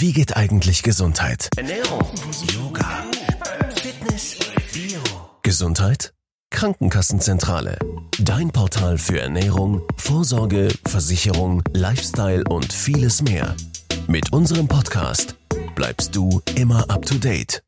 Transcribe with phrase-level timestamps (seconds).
[0.00, 1.50] Wie geht eigentlich Gesundheit?
[1.58, 2.00] Ernährung,
[2.54, 3.04] Yoga,
[3.74, 4.38] Fitness,
[4.72, 4.98] Bio.
[5.42, 6.14] Gesundheit?
[6.48, 7.78] Krankenkassenzentrale.
[8.18, 13.54] Dein Portal für Ernährung, Vorsorge, Versicherung, Lifestyle und vieles mehr.
[14.06, 15.36] Mit unserem Podcast
[15.74, 17.62] bleibst du immer up to date.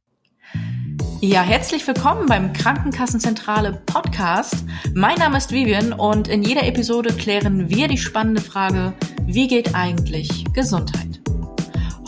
[1.21, 4.65] Ja, herzlich willkommen beim Krankenkassenzentrale Podcast.
[4.95, 8.95] Mein Name ist Vivian und in jeder Episode klären wir die spannende Frage,
[9.27, 11.22] wie geht eigentlich Gesundheit?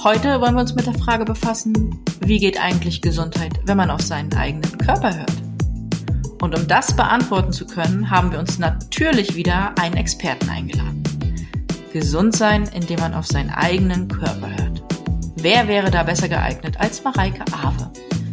[0.05, 4.03] Heute wollen wir uns mit der Frage befassen, wie geht eigentlich Gesundheit, wenn man auf
[4.03, 5.32] seinen eigenen Körper hört?
[6.43, 11.03] Und um das beantworten zu können, haben wir uns natürlich wieder einen Experten eingeladen.
[11.94, 14.82] Gesund sein, indem man auf seinen eigenen Körper hört.
[15.36, 17.91] Wer wäre da besser geeignet als Mareike Awe,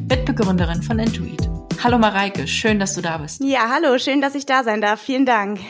[0.09, 1.49] Mitbegründerin von Intuit?
[1.81, 3.41] Hallo Mareike, schön, dass du da bist.
[3.41, 4.99] Ja, hallo, schön, dass ich da sein darf.
[4.99, 5.61] Vielen Dank.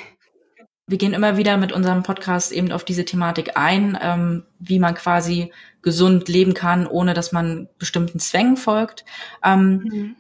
[0.92, 4.94] Wir gehen immer wieder mit unserem Podcast eben auf diese Thematik ein, ähm, wie man
[4.94, 9.06] quasi gesund leben kann, ohne dass man bestimmten Zwängen folgt.
[9.42, 10.16] Ähm, mhm.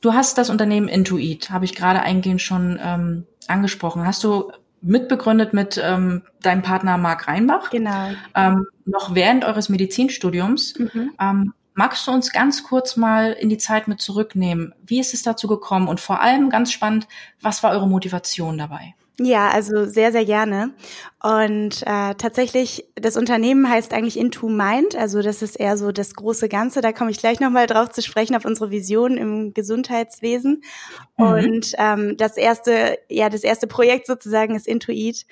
[0.00, 4.06] Du hast das Unternehmen Intuit, habe ich gerade eingehend schon ähm, angesprochen.
[4.06, 7.68] Hast du mitbegründet mit ähm, deinem Partner Marc Reinbach?
[7.68, 8.12] Genau.
[8.34, 10.78] Ähm, noch während eures Medizinstudiums.
[10.78, 11.12] Mhm.
[11.20, 14.74] Ähm, magst du uns ganz kurz mal in die Zeit mit zurücknehmen?
[14.86, 15.86] Wie ist es dazu gekommen?
[15.86, 17.06] Und vor allem ganz spannend,
[17.42, 18.94] was war eure Motivation dabei?
[19.20, 20.72] Ja, also sehr, sehr gerne.
[21.22, 26.14] Und äh, tatsächlich, das Unternehmen heißt eigentlich Into Mind, also das ist eher so das
[26.14, 26.80] große Ganze.
[26.80, 30.62] Da komme ich gleich nochmal drauf zu sprechen, auf unsere Vision im Gesundheitswesen.
[31.18, 31.24] Mhm.
[31.26, 35.26] Und ähm, das erste, ja, das erste Projekt sozusagen ist Intuit.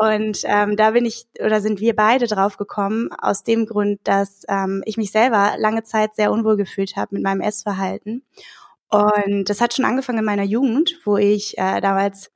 [0.00, 4.44] Und ähm, da bin ich oder sind wir beide drauf gekommen, aus dem Grund, dass
[4.48, 8.24] ähm, ich mich selber lange Zeit sehr unwohl gefühlt habe mit meinem Essverhalten.
[8.88, 12.30] Und das hat schon angefangen in meiner Jugend, wo ich äh, damals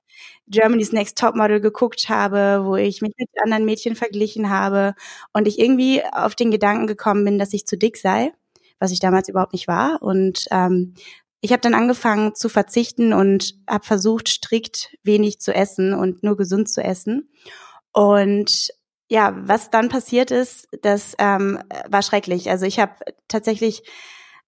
[0.47, 4.95] Germany's Next Topmodel geguckt habe, wo ich mich mit anderen Mädchen verglichen habe
[5.33, 8.33] und ich irgendwie auf den Gedanken gekommen bin, dass ich zu dick sei,
[8.79, 10.03] was ich damals überhaupt nicht war.
[10.03, 10.95] Und ähm,
[11.41, 16.37] ich habe dann angefangen zu verzichten und habe versucht, strikt wenig zu essen und nur
[16.37, 17.31] gesund zu essen.
[17.93, 18.71] Und
[19.09, 21.59] ja, was dann passiert ist, das ähm,
[21.89, 22.51] war schrecklich.
[22.51, 22.95] Also ich habe
[23.29, 23.83] tatsächlich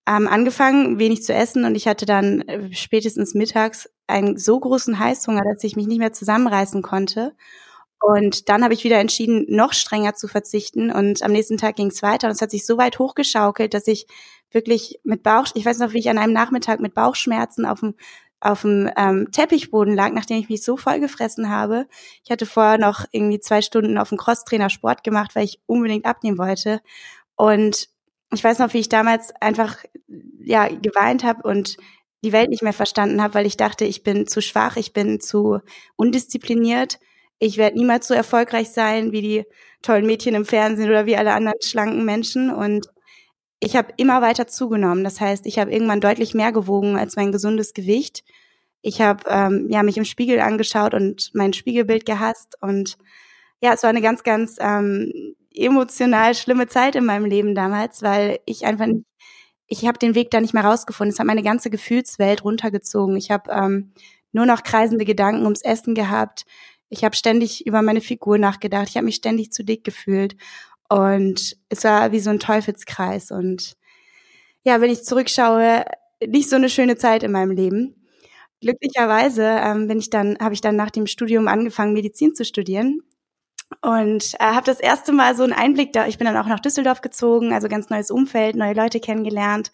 [0.07, 4.99] ähm, angefangen, wenig zu essen und ich hatte dann äh, spätestens mittags einen so großen
[4.99, 7.35] Heißhunger, dass ich mich nicht mehr zusammenreißen konnte.
[7.99, 10.93] Und dann habe ich wieder entschieden, noch strenger zu verzichten.
[10.93, 12.29] Und am nächsten Tag ging es weiter.
[12.29, 14.07] Und es hat sich so weit hochgeschaukelt, dass ich
[14.53, 17.95] wirklich mit Bauch, ich weiß noch, wie ich an einem Nachmittag mit Bauchschmerzen auf dem
[18.39, 21.89] auf dem ähm, Teppichboden lag, nachdem ich mich so voll gefressen habe.
[22.23, 26.05] Ich hatte vorher noch irgendwie zwei Stunden auf dem Crosstrainer Sport gemacht, weil ich unbedingt
[26.05, 26.81] abnehmen wollte.
[27.35, 27.89] Und
[28.37, 29.79] ich weiß noch, wie ich damals einfach
[30.39, 31.79] ja geweint habe und
[32.23, 35.21] die Welt nicht mehr verstanden habe, weil ich dachte, ich bin zu schwach, ich bin
[35.21, 35.61] zu
[35.97, 36.99] undiszipliniert,
[37.39, 39.45] ich werde niemals so erfolgreich sein wie die
[39.81, 42.89] tollen Mädchen im Fernsehen oder wie alle anderen schlanken Menschen und
[43.59, 45.03] ich habe immer weiter zugenommen.
[45.03, 48.23] Das heißt, ich habe irgendwann deutlich mehr gewogen als mein gesundes Gewicht.
[48.83, 52.99] Ich habe ähm, ja mich im Spiegel angeschaut und mein Spiegelbild gehasst und
[53.63, 58.41] ja, es war eine ganz, ganz ähm, emotional schlimme Zeit in meinem Leben damals, weil
[58.45, 59.05] ich einfach nicht,
[59.69, 61.13] ich habe den Weg da nicht mehr rausgefunden.
[61.13, 63.17] Es hat meine ganze Gefühlswelt runtergezogen.
[63.17, 63.93] Ich habe ähm,
[64.33, 66.45] nur noch kreisende Gedanken ums Essen gehabt.
[66.89, 68.89] Ich habe ständig über meine Figur nachgedacht.
[68.89, 70.37] Ich habe mich ständig zu dick gefühlt.
[70.89, 73.33] Und es war wie so ein Teufelskreis.
[73.33, 73.77] Und
[74.63, 75.85] ja, wenn ich zurückschaue,
[76.25, 78.07] nicht so eine schöne Zeit in meinem Leben.
[78.61, 83.03] Glücklicherweise ähm, bin ich dann, habe ich dann nach dem Studium angefangen, Medizin zu studieren
[83.83, 86.07] und äh, habe das erste Mal so einen Einblick da.
[86.07, 89.71] Ich bin dann auch nach Düsseldorf gezogen, also ganz neues Umfeld, neue Leute kennengelernt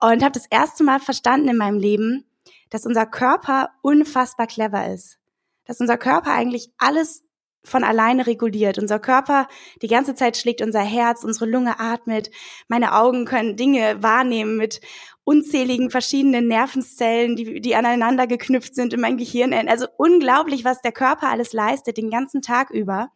[0.00, 2.24] und habe das erste Mal verstanden in meinem Leben,
[2.70, 5.18] dass unser Körper unfassbar clever ist,
[5.64, 7.22] dass unser Körper eigentlich alles
[7.64, 8.78] von alleine reguliert.
[8.78, 9.48] Unser Körper
[9.82, 12.30] die ganze Zeit schlägt unser Herz, unsere Lunge atmet,
[12.68, 14.80] meine Augen können Dinge wahrnehmen mit
[15.24, 19.54] unzähligen verschiedenen Nervenzellen, die, die aneinander geknüpft sind in mein Gehirn.
[19.68, 23.10] Also unglaublich, was der Körper alles leistet den ganzen Tag über.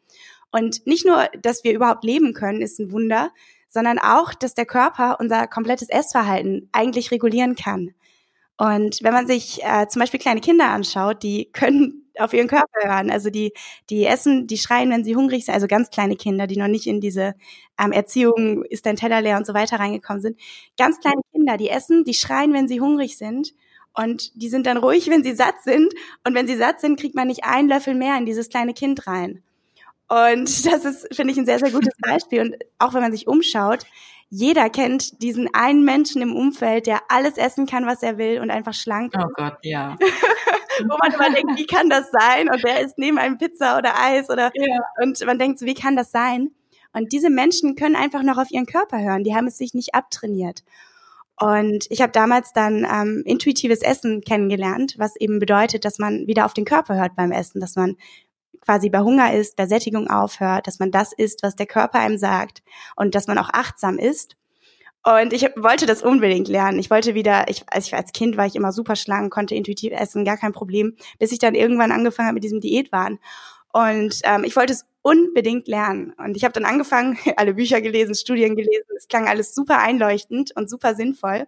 [0.50, 3.30] Und nicht nur, dass wir überhaupt leben können, ist ein Wunder,
[3.68, 7.94] sondern auch, dass der Körper unser komplettes Essverhalten eigentlich regulieren kann.
[8.56, 12.80] Und wenn man sich äh, zum Beispiel kleine Kinder anschaut, die können auf ihren Körper
[12.82, 13.10] hören.
[13.10, 13.52] Also die,
[13.90, 15.54] die essen, die schreien, wenn sie hungrig sind.
[15.54, 17.34] Also ganz kleine Kinder, die noch nicht in diese
[17.78, 20.38] ähm, Erziehung, ist dein Teller leer und so weiter reingekommen sind.
[20.76, 23.54] Ganz kleine Kinder, die essen, die schreien, wenn sie hungrig sind.
[23.94, 25.92] Und die sind dann ruhig, wenn sie satt sind.
[26.24, 29.06] Und wenn sie satt sind, kriegt man nicht einen Löffel mehr in dieses kleine Kind
[29.06, 29.42] rein.
[30.08, 32.40] Und das ist, finde ich, ein sehr, sehr gutes Beispiel.
[32.40, 33.84] Und auch wenn man sich umschaut,
[34.30, 38.50] jeder kennt diesen einen Menschen im Umfeld, der alles essen kann, was er will und
[38.50, 39.24] einfach schlank ist.
[39.24, 39.96] Oh Gott, ja.
[40.80, 42.48] Wo man immer denkt, wie kann das sein?
[42.50, 44.80] Und der isst neben einem Pizza oder Eis oder ja.
[45.02, 46.50] und man denkt so, wie kann das sein?
[46.92, 49.24] Und diese Menschen können einfach noch auf ihren Körper hören.
[49.24, 50.64] Die haben es sich nicht abtrainiert.
[51.40, 56.44] Und ich habe damals dann ähm, intuitives Essen kennengelernt, was eben bedeutet, dass man wieder
[56.44, 57.96] auf den Körper hört beim Essen, dass man
[58.60, 62.18] quasi bei Hunger ist, bei Sättigung aufhört, dass man das isst, was der Körper einem
[62.18, 62.62] sagt
[62.96, 64.36] und dass man auch achtsam ist.
[65.08, 66.78] Und ich wollte das unbedingt lernen.
[66.78, 69.90] Ich wollte wieder, ich, als ich als Kind war ich immer super schlank, konnte intuitiv
[69.94, 73.18] essen, gar kein Problem, bis ich dann irgendwann angefangen habe mit diesem Diätwahn.
[73.72, 76.12] Und ähm, ich wollte es unbedingt lernen.
[76.18, 78.84] Und ich habe dann angefangen, alle Bücher gelesen, Studien gelesen.
[78.98, 81.46] Es klang alles super einleuchtend und super sinnvoll.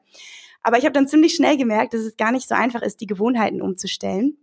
[0.62, 3.06] Aber ich habe dann ziemlich schnell gemerkt, dass es gar nicht so einfach ist, die
[3.06, 4.38] Gewohnheiten umzustellen.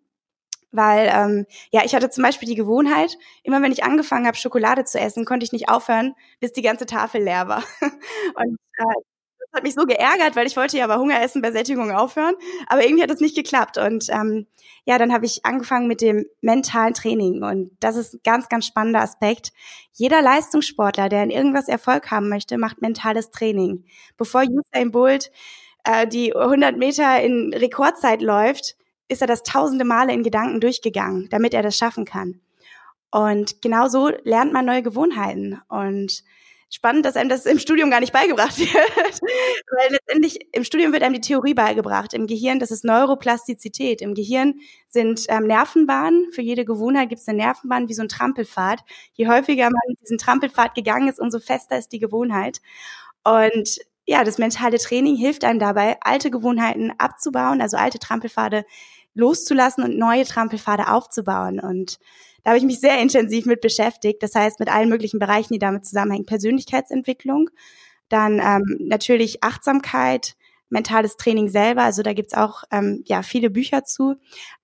[0.78, 4.86] Weil, ähm, ja, ich hatte zum Beispiel die Gewohnheit, immer wenn ich angefangen habe, Schokolade
[4.86, 7.64] zu essen, konnte ich nicht aufhören, bis die ganze Tafel leer war.
[8.36, 9.02] Und äh,
[9.40, 12.36] das hat mich so geärgert, weil ich wollte ja bei Hunger essen, bei Sättigung aufhören.
[12.68, 13.78] Aber irgendwie hat das nicht geklappt.
[13.78, 14.48] Und ähm,
[14.86, 17.44] ja, dann habe ich angefangen mit dem mentalen Training.
[17.44, 19.52] Und das ist ein ganz, ganz spannender Aspekt.
[19.94, 23.86] Jeder Leistungssportler, der in irgendwas Erfolg haben möchte, macht mentales Training.
[24.18, 25.32] Bevor Usain Bolt
[25.84, 28.77] äh, die 100 Meter in Rekordzeit läuft,
[29.08, 32.42] ist er das tausende Male in Gedanken durchgegangen, damit er das schaffen kann.
[33.12, 35.62] Und genau so lernt man neue Gewohnheiten.
[35.70, 36.24] Und
[36.70, 38.72] spannend, dass einem das im Studium gar nicht beigebracht wird.
[39.72, 42.14] Weil letztendlich im Studium wird einem die Theorie beigebracht.
[42.14, 44.02] Im Gehirn, das ist Neuroplastizität.
[44.02, 44.56] Im Gehirn
[44.90, 46.32] sind ähm, Nervenbahnen.
[46.34, 48.84] Für jede Gewohnheit gibt es eine Nervenbahn wie so ein Trampelpfad.
[49.14, 52.60] Je häufiger man diesen Trampelpfad gegangen ist, umso fester ist die Gewohnheit.
[53.24, 58.66] Und ja, das mentale Training hilft einem dabei, alte Gewohnheiten abzubauen, also alte Trampelpfade
[59.18, 61.60] loszulassen und neue Trampelpfade aufzubauen.
[61.60, 62.00] Und
[62.44, 64.24] da habe ich mich sehr intensiv mit beschäftigt.
[64.24, 66.26] Das heißt, mit allen möglichen Bereichen, die damit zusammenhängen.
[66.26, 67.50] Persönlichkeitsentwicklung,
[68.10, 70.36] dann ähm, natürlich Achtsamkeit,
[70.70, 71.84] mentales Training selber.
[71.84, 74.16] Also da gibt's auch ähm, ja viele Bücher zu.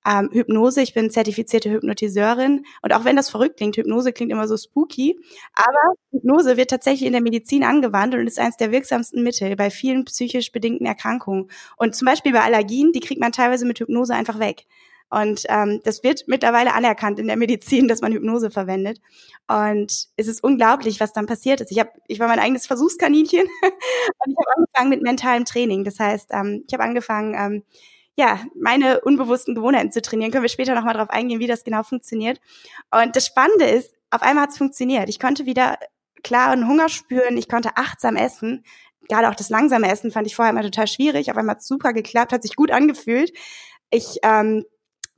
[0.05, 2.65] Ähm, Hypnose, ich bin zertifizierte Hypnotiseurin.
[2.81, 5.17] Und auch wenn das verrückt klingt, Hypnose klingt immer so spooky,
[5.53, 9.69] aber Hypnose wird tatsächlich in der Medizin angewandt und ist eines der wirksamsten Mittel bei
[9.69, 11.49] vielen psychisch bedingten Erkrankungen.
[11.77, 14.65] Und zum Beispiel bei Allergien, die kriegt man teilweise mit Hypnose einfach weg.
[15.13, 18.99] Und ähm, das wird mittlerweile anerkannt in der Medizin, dass man Hypnose verwendet.
[19.47, 21.71] Und es ist unglaublich, was dann passiert ist.
[21.71, 25.83] Ich, hab, ich war mein eigenes Versuchskaninchen und ich habe angefangen mit mentalem Training.
[25.83, 27.63] Das heißt, ähm, ich habe angefangen, ähm,
[28.15, 30.31] ja, meine unbewussten Gewohnheiten zu trainieren.
[30.31, 32.41] Können wir später nochmal drauf eingehen, wie das genau funktioniert.
[32.89, 35.09] Und das Spannende ist, auf einmal hat es funktioniert.
[35.09, 35.77] Ich konnte wieder
[36.23, 38.63] klaren Hunger spüren, ich konnte achtsam essen.
[39.09, 41.29] Gerade auch das langsame Essen fand ich vorher immer total schwierig.
[41.29, 43.31] Auf einmal hat super geklappt, hat sich gut angefühlt.
[43.91, 44.65] Ich ähm,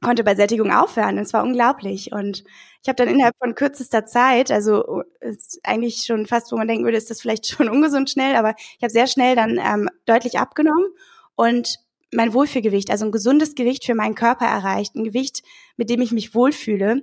[0.05, 1.17] konnte bei Sättigung aufhören.
[1.17, 2.11] Es war unglaublich.
[2.11, 2.43] Und
[2.83, 6.83] ich habe dann innerhalb von kürzester Zeit, also ist eigentlich schon fast, wo man denken
[6.83, 10.37] würde, ist das vielleicht schon ungesund schnell, aber ich habe sehr schnell dann ähm, deutlich
[10.37, 10.85] abgenommen
[11.33, 11.79] und
[12.13, 15.41] mein Wohlfühlgewicht, also ein gesundes Gewicht für meinen Körper erreicht, ein Gewicht,
[15.75, 17.01] mit dem ich mich wohlfühle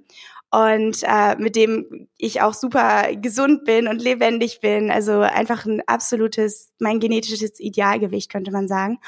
[0.52, 4.92] und äh, mit dem ich auch super gesund bin und lebendig bin.
[4.92, 9.00] Also einfach ein absolutes, mein genetisches Idealgewicht, könnte man sagen.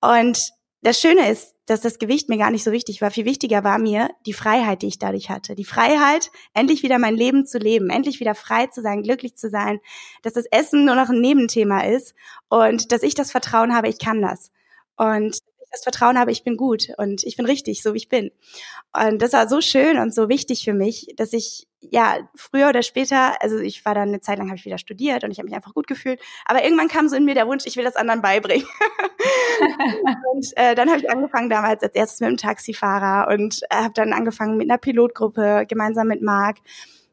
[0.00, 0.52] Und
[0.86, 3.10] das Schöne ist, dass das Gewicht mir gar nicht so wichtig war.
[3.10, 5.56] Viel wichtiger war mir die Freiheit, die ich dadurch hatte.
[5.56, 9.50] Die Freiheit, endlich wieder mein Leben zu leben, endlich wieder frei zu sein, glücklich zu
[9.50, 9.80] sein,
[10.22, 12.14] dass das Essen nur noch ein Nebenthema ist
[12.48, 14.52] und dass ich das Vertrauen habe, ich kann das.
[14.96, 15.40] Und
[15.76, 18.30] das Vertrauen habe, ich bin gut und ich bin richtig, so wie ich bin.
[18.92, 22.82] Und das war so schön und so wichtig für mich, dass ich ja früher oder
[22.82, 25.46] später, also ich war dann eine Zeit lang habe ich wieder studiert und ich habe
[25.46, 27.96] mich einfach gut gefühlt, aber irgendwann kam so in mir der Wunsch, ich will das
[27.96, 28.66] anderen beibringen.
[30.32, 33.94] und äh, dann habe ich angefangen damals als erstes mit einem Taxifahrer und äh, habe
[33.94, 36.58] dann angefangen mit einer Pilotgruppe gemeinsam mit Marc.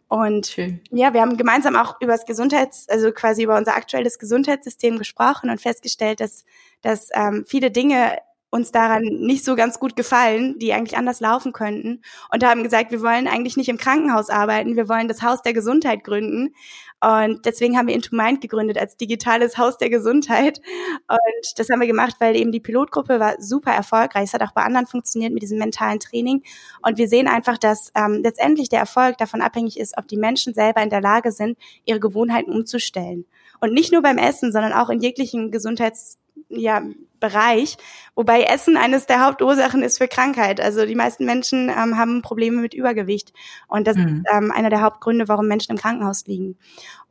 [0.07, 0.79] Und Schön.
[0.91, 5.49] ja, wir haben gemeinsam auch über das Gesundheits, also quasi über unser aktuelles Gesundheitssystem gesprochen
[5.49, 6.45] und festgestellt, dass,
[6.83, 8.19] dass ähm, viele Dinge
[8.53, 12.91] uns daran nicht so ganz gut gefallen, die eigentlich anders laufen könnten und haben gesagt,
[12.91, 16.53] wir wollen eigentlich nicht im Krankenhaus arbeiten, wir wollen das Haus der Gesundheit gründen.
[17.01, 20.61] Und deswegen haben wir Into Mind gegründet als digitales Haus der Gesundheit.
[21.09, 24.53] Und das haben wir gemacht, weil eben die Pilotgruppe war super erfolgreich, es hat auch
[24.53, 26.43] bei anderen funktioniert mit diesem mentalen Training.
[26.83, 30.53] Und wir sehen einfach, dass ähm, letztendlich der Erfolg davon abhängig ist, ob die Menschen
[30.53, 33.25] selber in der Lage sind, ihre Gewohnheiten umzustellen.
[33.61, 36.19] Und nicht nur beim Essen, sondern auch in jeglichen Gesundheits
[36.55, 36.81] ja,
[37.19, 37.77] Bereich,
[38.15, 40.59] wobei Essen eines der Hauptursachen ist für Krankheit.
[40.59, 43.31] Also die meisten Menschen ähm, haben Probleme mit Übergewicht
[43.69, 44.23] und das mhm.
[44.25, 46.57] ist ähm, einer der Hauptgründe, warum Menschen im Krankenhaus liegen.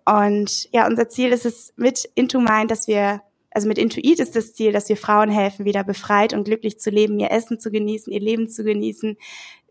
[0.04, 3.22] Und ja, unser Ziel ist es mit Into Mind, dass wir
[3.54, 6.90] also mit Intuit ist das Ziel, dass wir Frauen helfen, wieder befreit und glücklich zu
[6.90, 9.16] leben, ihr Essen zu genießen, ihr Leben zu genießen,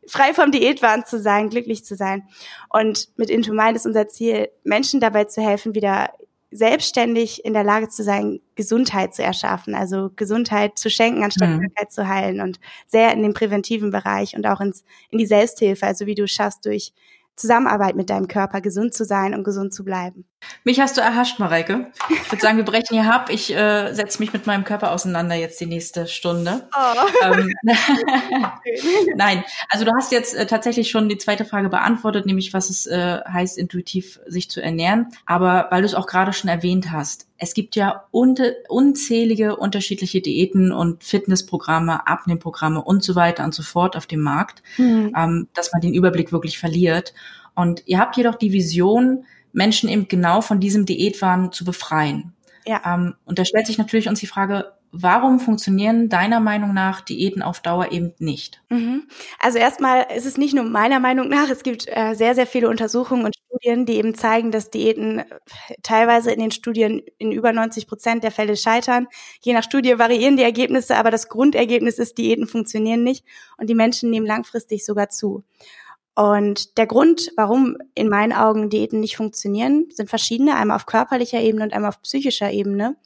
[0.07, 2.27] frei vom Diätwahn zu sein, glücklich zu sein.
[2.69, 6.11] Und mit Into Mind ist unser Ziel, Menschen dabei zu helfen, wieder
[6.51, 11.59] selbstständig in der Lage zu sein, Gesundheit zu erschaffen, also Gesundheit zu schenken, anstatt mhm.
[11.59, 15.85] Krankheit zu heilen und sehr in den präventiven Bereich und auch ins, in die Selbsthilfe,
[15.85, 16.93] also wie du schaffst durch
[17.37, 20.25] Zusammenarbeit mit deinem Körper, gesund zu sein und gesund zu bleiben.
[20.63, 21.91] Mich hast du erhascht, Mareike.
[22.09, 23.29] Ich würde sagen, wir brechen hier ab.
[23.31, 26.67] Ich äh, setze mich mit meinem Körper auseinander jetzt die nächste Stunde.
[26.75, 27.25] Oh.
[27.25, 27.51] Ähm,
[29.15, 32.85] Nein, also du hast jetzt äh, tatsächlich schon die zweite Frage beantwortet, nämlich was es
[32.87, 35.07] äh, heißt, intuitiv sich zu ernähren.
[35.25, 40.71] Aber weil du es auch gerade schon erwähnt hast, es gibt ja unzählige unterschiedliche Diäten
[40.71, 45.11] und Fitnessprogramme, Abnehmprogramme und so weiter und so fort auf dem Markt, mhm.
[45.17, 47.15] ähm, dass man den Überblick wirklich verliert.
[47.55, 52.33] Und ihr habt jedoch die Vision, Menschen eben genau von diesem Diätwahn zu befreien.
[52.65, 52.81] Ja.
[52.85, 57.41] Ähm, und da stellt sich natürlich uns die Frage, warum funktionieren deiner Meinung nach Diäten
[57.41, 58.61] auf Dauer eben nicht?
[58.69, 59.07] Mhm.
[59.39, 62.69] Also erstmal ist es nicht nur meiner Meinung nach, es gibt äh, sehr, sehr viele
[62.69, 65.25] Untersuchungen und Studien, die eben zeigen, dass Diäten äh,
[65.81, 69.07] teilweise in den Studien in über 90 Prozent der Fälle scheitern.
[69.41, 73.25] Je nach Studie variieren die Ergebnisse, aber das Grundergebnis ist, Diäten funktionieren nicht
[73.57, 75.43] und die Menschen nehmen langfristig sogar zu.
[76.15, 81.39] Und der Grund, warum in meinen Augen Diäten nicht funktionieren, sind verschiedene, einmal auf körperlicher
[81.39, 82.97] Ebene und einmal auf psychischer Ebene.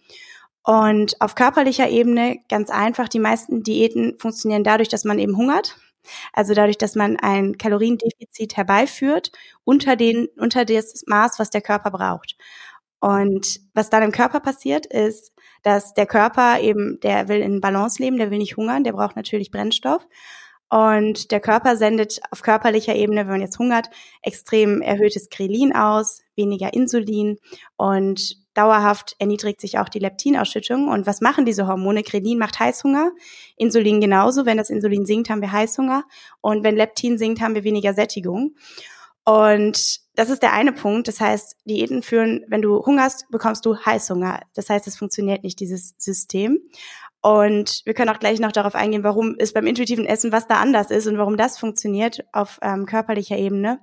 [0.64, 5.78] Und auf körperlicher Ebene ganz einfach, die meisten Diäten funktionieren dadurch, dass man eben hungert.
[6.34, 9.32] Also dadurch, dass man ein Kaloriendefizit herbeiführt
[9.64, 12.36] unter den, unter das Maß, was der Körper braucht.
[13.00, 15.32] Und was dann im Körper passiert, ist,
[15.62, 19.16] dass der Körper eben, der will in Balance leben, der will nicht hungern, der braucht
[19.16, 20.08] natürlich Brennstoff.
[20.70, 23.90] Und der Körper sendet auf körperlicher Ebene, wenn man jetzt hungert,
[24.22, 27.38] extrem erhöhtes Krelin aus, weniger Insulin
[27.78, 30.88] und dauerhaft erniedrigt sich auch die Leptinausschüttung.
[30.88, 32.04] Und was machen diese Hormone?
[32.04, 33.12] Krelin macht Heißhunger,
[33.58, 34.46] Insulin genauso.
[34.46, 36.04] Wenn das Insulin sinkt, haben wir Heißhunger.
[36.42, 38.56] Und wenn Leptin sinkt, haben wir weniger Sättigung.
[39.26, 41.08] Und das ist der eine Punkt.
[41.08, 44.42] Das heißt, Diäten führen, wenn du hungerst, bekommst du Heißhunger.
[44.54, 46.60] Das heißt, es funktioniert nicht, dieses System.
[47.26, 50.58] Und wir können auch gleich noch darauf eingehen, warum es beim intuitiven Essen was da
[50.58, 53.80] anders ist und warum das funktioniert auf ähm, körperlicher Ebene.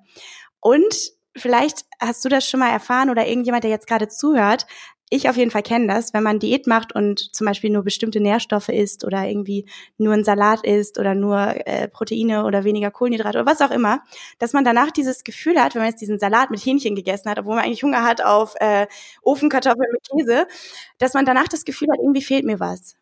[0.60, 0.94] Und
[1.36, 4.68] vielleicht hast du das schon mal erfahren oder irgendjemand, der jetzt gerade zuhört.
[5.10, 8.20] Ich auf jeden Fall kenne das, wenn man Diät macht und zum Beispiel nur bestimmte
[8.20, 9.68] Nährstoffe isst oder irgendwie
[9.98, 14.04] nur ein Salat isst oder nur äh, Proteine oder weniger Kohlenhydrate oder was auch immer,
[14.38, 17.40] dass man danach dieses Gefühl hat, wenn man jetzt diesen Salat mit Hähnchen gegessen hat,
[17.40, 18.86] obwohl man eigentlich Hunger hat auf äh,
[19.22, 20.46] Ofenkartoffeln mit Käse,
[20.98, 23.01] dass man danach das Gefühl hat, irgendwie fehlt mir was.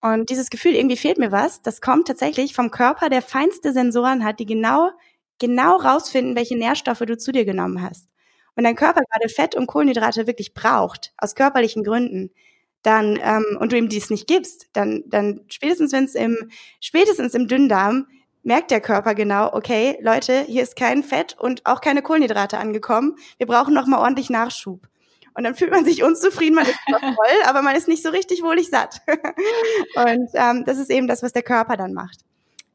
[0.00, 4.24] Und dieses Gefühl, irgendwie fehlt mir was, das kommt tatsächlich vom Körper, der feinste Sensoren
[4.24, 4.90] hat, die genau
[5.38, 8.08] genau rausfinden, welche Nährstoffe du zu dir genommen hast.
[8.54, 12.30] Wenn dein Körper gerade Fett und Kohlenhydrate wirklich braucht, aus körperlichen Gründen,
[12.82, 16.50] dann ähm, und du ihm dies nicht gibst, dann, dann spätestens wenn es im
[16.80, 18.06] spätestens im Dünndarm
[18.44, 23.16] merkt der Körper genau, okay, Leute, hier ist kein Fett und auch keine Kohlenhydrate angekommen.
[23.38, 24.86] Wir brauchen noch mal ordentlich Nachschub.
[25.36, 28.08] Und dann fühlt man sich unzufrieden, man ist zwar voll, aber man ist nicht so
[28.08, 29.02] richtig wohlig satt.
[29.94, 32.20] und ähm, das ist eben das, was der Körper dann macht.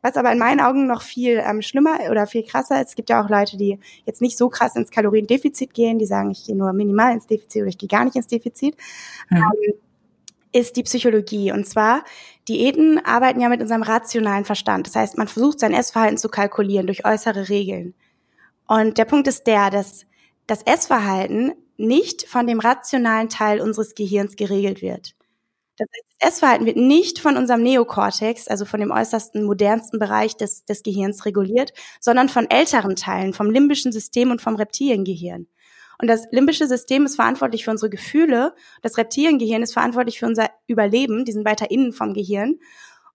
[0.03, 3.09] Was aber in meinen Augen noch viel ähm, schlimmer oder viel krasser ist, es gibt
[3.09, 6.55] ja auch Leute, die jetzt nicht so krass ins Kaloriendefizit gehen, die sagen, ich gehe
[6.55, 8.75] nur minimal ins Defizit oder ich gehe gar nicht ins Defizit,
[9.29, 9.37] mhm.
[9.37, 9.73] ähm,
[10.53, 11.51] ist die Psychologie.
[11.51, 12.03] Und zwar,
[12.47, 14.87] Diäten arbeiten ja mit unserem rationalen Verstand.
[14.87, 17.93] Das heißt, man versucht sein Essverhalten zu kalkulieren durch äußere Regeln.
[18.67, 20.05] Und der Punkt ist der, dass
[20.47, 25.13] das Essverhalten nicht von dem rationalen Teil unseres Gehirns geregelt wird.
[25.77, 25.87] Das
[26.19, 31.25] Essverhalten wird nicht von unserem Neokortex, also von dem äußersten, modernsten Bereich des, des Gehirns
[31.25, 35.47] reguliert, sondern von älteren Teilen, vom limbischen System und vom Reptiliengehirn.
[35.99, 40.49] Und das limbische System ist verantwortlich für unsere Gefühle, das Reptiliengehirn ist verantwortlich für unser
[40.67, 42.59] Überleben, die sind weiter innen vom Gehirn.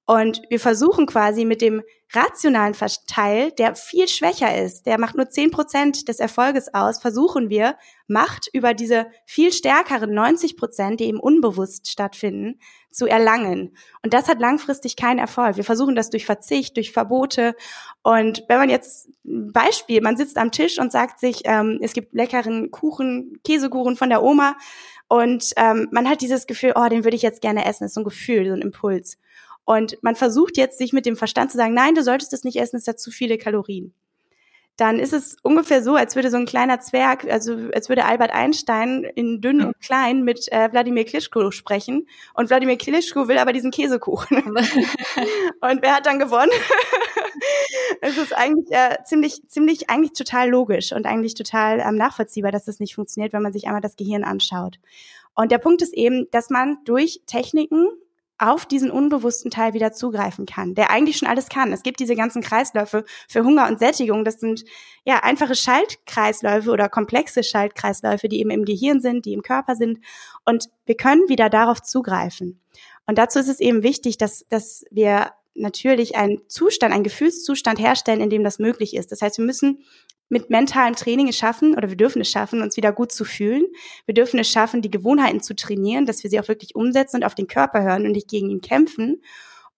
[0.06, 1.82] Und wir versuchen quasi mit dem
[2.12, 2.74] rationalen
[3.08, 7.76] Teil, der viel schwächer ist, der macht nur zehn Prozent des Erfolges aus, versuchen wir,
[8.08, 12.60] Macht über diese viel stärkeren 90 Prozent, die eben unbewusst stattfinden,
[12.92, 13.76] zu erlangen.
[14.04, 15.56] Und das hat langfristig keinen Erfolg.
[15.56, 17.56] Wir versuchen das durch Verzicht, durch Verbote.
[18.04, 22.14] Und wenn man jetzt Beispiel, man sitzt am Tisch und sagt sich, ähm, es gibt
[22.14, 24.54] leckeren Kuchen, Käsekuchen von der Oma,
[25.08, 27.84] und ähm, man hat dieses Gefühl, oh, den würde ich jetzt gerne essen.
[27.84, 29.18] Das ist so ein Gefühl, so ein Impuls.
[29.66, 32.56] Und man versucht jetzt, sich mit dem Verstand zu sagen, nein, du solltest das nicht
[32.56, 33.92] essen, es hat zu viele Kalorien.
[34.76, 38.30] Dann ist es ungefähr so, als würde so ein kleiner Zwerg, also als würde Albert
[38.30, 42.06] Einstein in dünn und klein mit äh, Wladimir Klitschko sprechen.
[42.34, 44.42] Und Wladimir Klitschko will aber diesen Käsekuchen.
[44.46, 46.52] und wer hat dann gewonnen?
[48.02, 52.66] es ist eigentlich äh, ziemlich, ziemlich, eigentlich total logisch und eigentlich total ähm, nachvollziehbar, dass
[52.66, 54.78] das nicht funktioniert, wenn man sich einmal das Gehirn anschaut.
[55.34, 57.88] Und der Punkt ist eben, dass man durch Techniken
[58.38, 61.72] auf diesen unbewussten Teil wieder zugreifen kann, der eigentlich schon alles kann.
[61.72, 64.24] Es gibt diese ganzen Kreisläufe für Hunger und Sättigung.
[64.24, 64.64] Das sind
[65.04, 70.00] ja einfache Schaltkreisläufe oder komplexe Schaltkreisläufe, die eben im Gehirn sind, die im Körper sind.
[70.44, 72.60] Und wir können wieder darauf zugreifen.
[73.06, 78.20] Und dazu ist es eben wichtig, dass, dass wir natürlich einen Zustand, einen Gefühlszustand herstellen,
[78.20, 79.12] in dem das möglich ist.
[79.12, 79.82] Das heißt, wir müssen
[80.28, 83.66] mit mentalem Training es schaffen oder wir dürfen es schaffen, uns wieder gut zu fühlen.
[84.06, 87.24] Wir dürfen es schaffen, die Gewohnheiten zu trainieren, dass wir sie auch wirklich umsetzen und
[87.24, 89.22] auf den Körper hören und nicht gegen ihn kämpfen.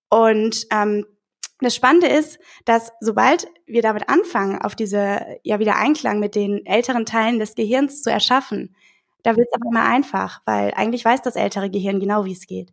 [0.08, 1.04] Und ähm,
[1.60, 6.64] das Spannende ist, dass sobald wir damit anfangen, auf diese ja wieder Einklang mit den
[6.64, 8.74] älteren Teilen des Gehirns zu erschaffen,
[9.24, 12.46] da wird es aber immer einfach, weil eigentlich weiß das ältere Gehirn genau, wie es
[12.46, 12.72] geht.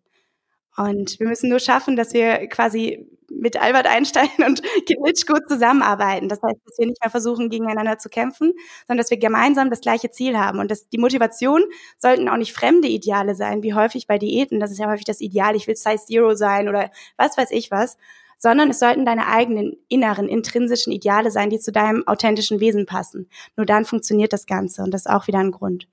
[0.78, 6.30] Und wir müssen nur schaffen, dass wir quasi mit Albert Einstein und Kitsch gut zusammenarbeiten.
[6.30, 8.54] Das heißt, dass wir nicht mehr versuchen, gegeneinander zu kämpfen,
[8.88, 10.60] sondern dass wir gemeinsam das gleiche Ziel haben.
[10.60, 11.64] Und dass die Motivation
[11.98, 14.60] sollten auch nicht fremde Ideale sein, wie häufig bei Diäten.
[14.60, 17.72] Das ist ja häufig das Ideal, ich will Size Zero sein oder was weiß ich
[17.72, 17.98] was.
[18.38, 23.30] Sondern es sollten deine eigenen inneren, intrinsischen Ideale sein, die zu deinem authentischen Wesen passen.
[23.56, 24.84] Nur dann funktioniert das Ganze.
[24.84, 25.88] Und das ist auch wieder ein Grund.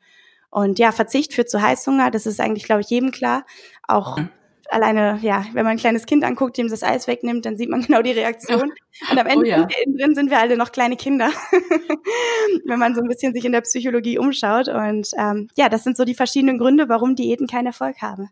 [0.51, 3.47] Und ja, Verzicht führt zu Heißhunger, das ist eigentlich, glaube ich, jedem klar.
[3.87, 4.29] Auch mhm
[4.73, 7.83] alleine, ja, wenn man ein kleines Kind anguckt, dem das Eis wegnimmt, dann sieht man
[7.87, 8.73] genau die Reaktion.
[9.11, 9.69] Und am Ende oh ja.
[9.85, 11.31] innen drin sind wir alle noch kleine Kinder,
[12.67, 14.69] wenn man so ein bisschen sich in der Psychologie umschaut.
[14.69, 18.31] Und ähm, ja, das sind so die verschiedenen Gründe, warum Diäten keinen Erfolg haben.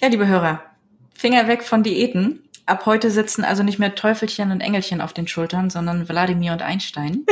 [0.00, 0.62] Ja, liebe Hörer,
[1.14, 2.48] Finger weg von Diäten.
[2.66, 6.62] Ab heute sitzen also nicht mehr Teufelchen und Engelchen auf den Schultern, sondern Wladimir und
[6.62, 7.26] Einstein.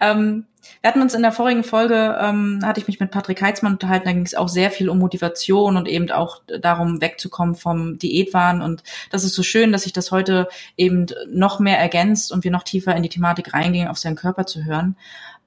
[0.00, 0.46] ähm,
[0.82, 4.06] wir hatten uns in der vorigen Folge, ähm, hatte ich mich mit Patrick Heitzmann unterhalten,
[4.06, 8.60] da ging es auch sehr viel um Motivation und eben auch darum, wegzukommen vom Diätwahn.
[8.60, 12.50] Und das ist so schön, dass sich das heute eben noch mehr ergänzt und wir
[12.50, 14.96] noch tiefer in die Thematik reingehen, auf seinen Körper zu hören.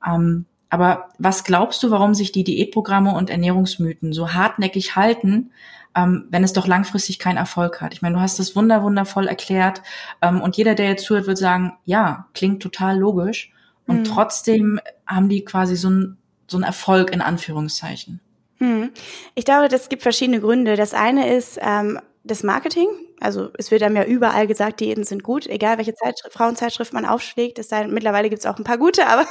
[0.07, 5.51] Ähm, aber was glaubst du, warum sich die Diätprogramme und Ernährungsmythen so hartnäckig halten,
[5.97, 7.93] ähm, wenn es doch langfristig keinen Erfolg hat?
[7.93, 9.81] Ich meine, du hast das wunder wundervoll erklärt
[10.21, 13.51] ähm, und jeder, der jetzt zuhört, wird sagen, ja, klingt total logisch.
[13.87, 14.03] Und mhm.
[14.05, 18.19] trotzdem haben die quasi so ein so ein Erfolg in Anführungszeichen.
[18.59, 18.91] Mhm.
[19.33, 20.75] Ich glaube, das gibt verschiedene Gründe.
[20.75, 22.87] Das eine ist ähm, das Marketing.
[23.19, 27.05] Also es wird einem ja überall gesagt, Diäten sind gut, egal welche Zeitschrift, Frauenzeitschrift man
[27.05, 27.57] aufschlägt.
[27.59, 29.25] Es sei, mittlerweile gibt es auch ein paar gute, aber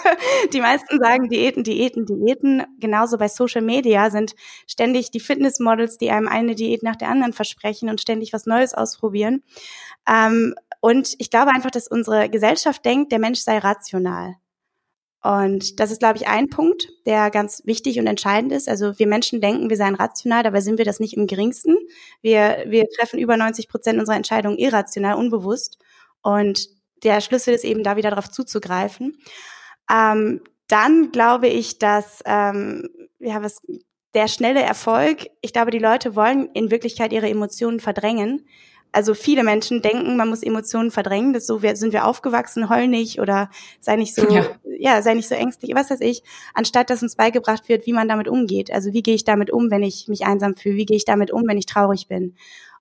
[0.52, 2.62] die meisten sagen Diäten, Diäten, Diäten.
[2.80, 4.34] Genauso bei Social Media sind
[4.66, 8.74] ständig die Fitnessmodels, die einem eine Diät nach der anderen versprechen und ständig was Neues
[8.74, 9.42] ausprobieren.
[10.08, 14.36] Ähm, und ich glaube einfach, dass unsere Gesellschaft denkt, der Mensch sei rational.
[15.24, 18.68] Und das ist, glaube ich, ein Punkt, der ganz wichtig und entscheidend ist.
[18.68, 21.78] Also wir Menschen denken, wir seien rational, dabei sind wir das nicht im geringsten.
[22.20, 25.78] Wir, wir treffen über 90 Prozent unserer Entscheidungen irrational, unbewusst.
[26.20, 26.68] Und
[27.04, 29.16] der Schlüssel ist eben da wieder darauf zuzugreifen.
[29.90, 33.62] Ähm, dann glaube ich, dass ähm, ja was
[34.12, 35.26] der schnelle Erfolg.
[35.40, 38.46] Ich glaube, die Leute wollen in Wirklichkeit ihre Emotionen verdrängen
[38.94, 41.32] also viele Menschen denken, man muss Emotionen verdrängen.
[41.32, 44.46] Das so wir, sind wir aufgewachsen, heul nicht oder sei nicht so, ja.
[44.78, 46.22] ja, sei nicht so ängstlich, was weiß ich,
[46.54, 48.72] anstatt dass uns beigebracht wird, wie man damit umgeht.
[48.72, 50.76] Also wie gehe ich damit um, wenn ich mich einsam fühle?
[50.76, 52.36] Wie gehe ich damit um, wenn ich traurig bin?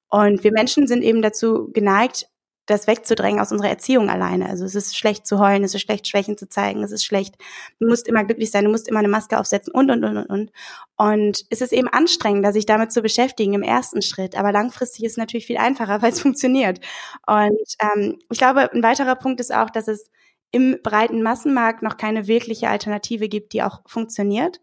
[0.09, 2.27] Und wir Menschen sind eben dazu geneigt,
[2.65, 4.49] das wegzudrängen aus unserer Erziehung alleine.
[4.49, 7.35] Also es ist schlecht zu heulen, es ist schlecht, Schwächen zu zeigen, es ist schlecht,
[7.79, 10.25] du musst immer glücklich sein, du musst immer eine Maske aufsetzen und, und, und, und,
[10.29, 10.51] und.
[10.95, 14.37] Und es ist eben anstrengender, sich damit zu beschäftigen im ersten Schritt.
[14.37, 16.79] Aber langfristig ist es natürlich viel einfacher, weil es funktioniert.
[17.27, 20.09] Und ähm, ich glaube, ein weiterer Punkt ist auch, dass es
[20.51, 24.61] im breiten Massenmarkt noch keine wirkliche Alternative gibt, die auch funktioniert.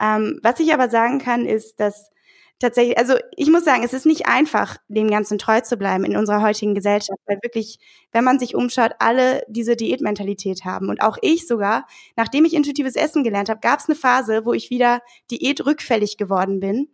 [0.00, 2.10] Ähm, was ich aber sagen kann, ist, dass
[2.58, 6.16] tatsächlich, also ich muss sagen, es ist nicht einfach, dem Ganzen treu zu bleiben in
[6.16, 7.78] unserer heutigen Gesellschaft, weil wirklich,
[8.12, 10.88] wenn man sich umschaut, alle diese Diätmentalität haben.
[10.88, 14.52] Und auch ich sogar, nachdem ich intuitives Essen gelernt habe, gab es eine Phase, wo
[14.52, 16.88] ich wieder Diät rückfällig geworden bin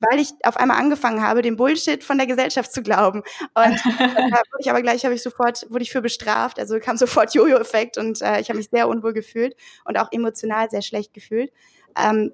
[0.00, 3.22] weil ich auf einmal angefangen habe, den Bullshit von der Gesellschaft zu glauben.
[3.54, 6.58] Und da wurde ich aber gleich, habe ich sofort, wurde ich für bestraft.
[6.58, 10.70] Also kam sofort Jojo-Effekt und äh, ich habe mich sehr unwohl gefühlt und auch emotional
[10.70, 11.52] sehr schlecht gefühlt.
[11.96, 12.32] Ähm,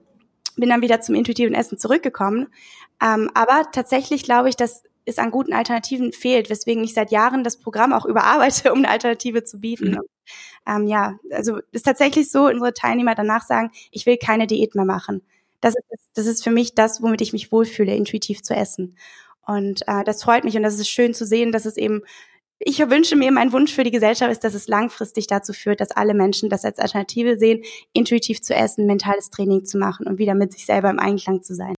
[0.57, 2.49] bin dann wieder zum intuitiven Essen zurückgekommen.
[3.03, 7.45] Ähm, aber tatsächlich glaube ich, dass es an guten Alternativen fehlt, weswegen ich seit Jahren
[7.45, 9.93] das Programm auch überarbeite, um eine Alternative zu bieten.
[9.93, 10.01] Mhm.
[10.67, 14.85] Ähm, ja, also ist tatsächlich so, unsere Teilnehmer danach sagen, ich will keine Diät mehr
[14.85, 15.23] machen.
[15.61, 18.97] Das ist, das ist für mich das, womit ich mich wohlfühle, intuitiv zu essen.
[19.47, 22.03] Und äh, das freut mich und das ist schön zu sehen, dass es eben
[22.59, 25.91] ich wünsche mir, mein Wunsch für die Gesellschaft ist, dass es langfristig dazu führt, dass
[25.91, 30.35] alle Menschen das als Alternative sehen, intuitiv zu essen, mentales Training zu machen und wieder
[30.35, 31.75] mit sich selber im Einklang zu sein.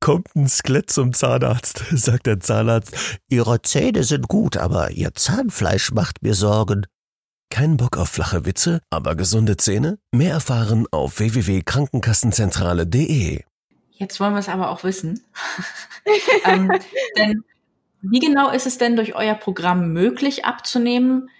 [0.00, 3.20] Kommt ein Skelett zum Zahnarzt, sagt der Zahnarzt.
[3.28, 6.86] Ihre Zähne sind gut, aber Ihr Zahnfleisch macht mir Sorgen.
[7.50, 9.98] Kein Bock auf flache Witze, aber gesunde Zähne?
[10.12, 13.44] Mehr erfahren auf www.krankenkassenzentrale.de.
[13.92, 15.22] Jetzt wollen wir es aber auch wissen.
[16.44, 16.72] ähm,
[17.16, 17.44] denn
[18.10, 21.30] wie genau ist es denn durch euer Programm möglich abzunehmen,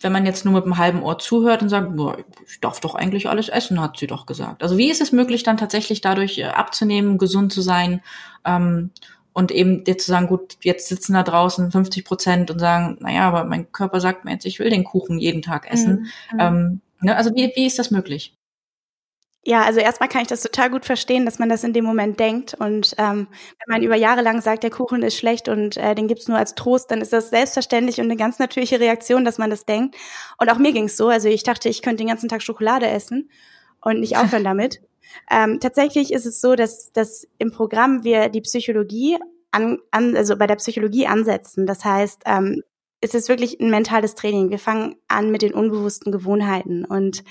[0.00, 2.94] wenn man jetzt nur mit einem halben Ohr zuhört und sagt, boah, ich darf doch
[2.94, 4.62] eigentlich alles essen, hat sie doch gesagt.
[4.62, 8.02] Also wie ist es möglich, dann tatsächlich dadurch äh, abzunehmen, gesund zu sein?
[8.44, 8.90] Ähm,
[9.32, 13.28] und eben jetzt zu sagen, gut, jetzt sitzen da draußen 50 Prozent und sagen, naja,
[13.28, 16.10] aber mein Körper sagt mir jetzt, ich will den Kuchen jeden Tag essen.
[16.32, 16.40] Mhm.
[16.40, 18.34] Ähm, ne, also wie, wie ist das möglich?
[19.42, 22.20] Ja, also erstmal kann ich das total gut verstehen, dass man das in dem Moment
[22.20, 22.54] denkt.
[22.58, 26.08] Und ähm, wenn man über Jahre lang sagt, der Kuchen ist schlecht und äh, den
[26.08, 29.48] gibt's nur als Trost, dann ist das selbstverständlich und eine ganz natürliche Reaktion, dass man
[29.48, 29.96] das denkt.
[30.36, 31.08] Und auch mir ging's so.
[31.08, 33.30] Also ich dachte, ich könnte den ganzen Tag Schokolade essen
[33.80, 34.80] und nicht aufhören damit.
[35.28, 39.18] Ähm, tatsächlich ist es so, dass, dass im Programm wir die Psychologie
[39.50, 41.66] an, an also bei der Psychologie ansetzen.
[41.66, 42.62] Das heißt, ähm,
[43.00, 44.50] es ist wirklich ein mentales Training.
[44.50, 47.24] Wir fangen an mit den unbewussten Gewohnheiten und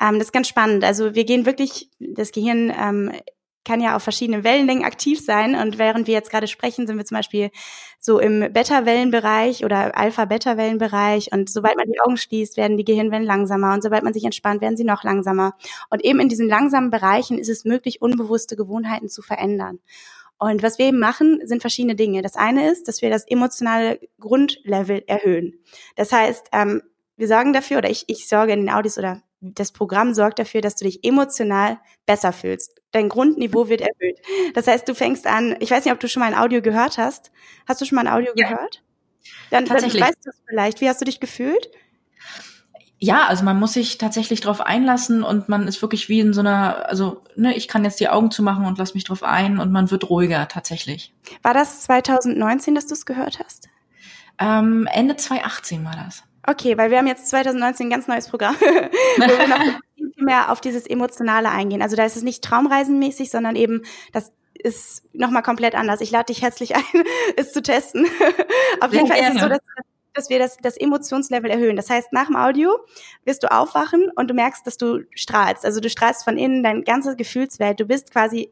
[0.00, 0.84] ähm, das ist ganz spannend.
[0.84, 3.12] Also wir gehen wirklich, das Gehirn ähm,
[3.64, 5.54] kann ja auf verschiedenen Wellenlängen aktiv sein.
[5.54, 7.50] Und während wir jetzt gerade sprechen, sind wir zum Beispiel
[7.98, 11.32] so im Beta-Wellenbereich oder Alpha-Beta-Wellenbereich.
[11.32, 13.72] Und sobald man die Augen schließt, werden die Gehirnwellen langsamer.
[13.72, 15.54] Und sobald man sich entspannt, werden sie noch langsamer.
[15.90, 19.80] Und eben in diesen langsamen Bereichen ist es möglich, unbewusste Gewohnheiten zu verändern.
[20.38, 22.20] Und was wir eben machen, sind verschiedene Dinge.
[22.20, 25.58] Das eine ist, dass wir das emotionale Grundlevel erhöhen.
[25.96, 26.82] Das heißt, ähm,
[27.16, 30.60] wir sorgen dafür, oder ich, ich sorge in den Audis oder das Programm sorgt dafür,
[30.60, 32.80] dass du dich emotional besser fühlst.
[32.92, 34.18] Dein Grundniveau wird erhöht.
[34.54, 36.96] Das heißt, du fängst an, ich weiß nicht, ob du schon mal ein Audio gehört
[36.96, 37.30] hast.
[37.66, 38.48] Hast du schon mal ein Audio ja.
[38.48, 38.82] gehört?
[39.50, 40.80] Dann, dann weißt du es vielleicht.
[40.80, 41.70] Wie hast du dich gefühlt?
[42.98, 46.40] Ja, also man muss sich tatsächlich darauf einlassen und man ist wirklich wie in so
[46.40, 49.72] einer, also ne, ich kann jetzt die Augen zumachen und lass mich drauf ein und
[49.72, 51.12] man wird ruhiger tatsächlich.
[51.42, 53.68] War das 2019, dass du es gehört hast?
[54.38, 56.22] Ähm, Ende 2018 war das.
[56.46, 58.66] Okay, weil wir haben jetzt 2019 ein ganz neues Programm, wo
[59.38, 61.82] wir noch viel mehr auf dieses Emotionale eingehen.
[61.82, 66.00] Also da ist es nicht traumreisenmäßig, sondern eben, das ist nochmal komplett anders.
[66.00, 66.82] Ich lade dich herzlich ein,
[67.36, 68.06] es zu testen.
[68.80, 69.60] auf jeden Fall ist es so, dass,
[70.12, 71.76] dass wir das, das Emotionslevel erhöhen.
[71.76, 72.78] Das heißt, nach dem Audio
[73.24, 75.64] wirst du aufwachen und du merkst, dass du strahlst.
[75.64, 77.80] Also du strahlst von innen dein ganzes Gefühlswelt.
[77.80, 78.50] Du bist quasi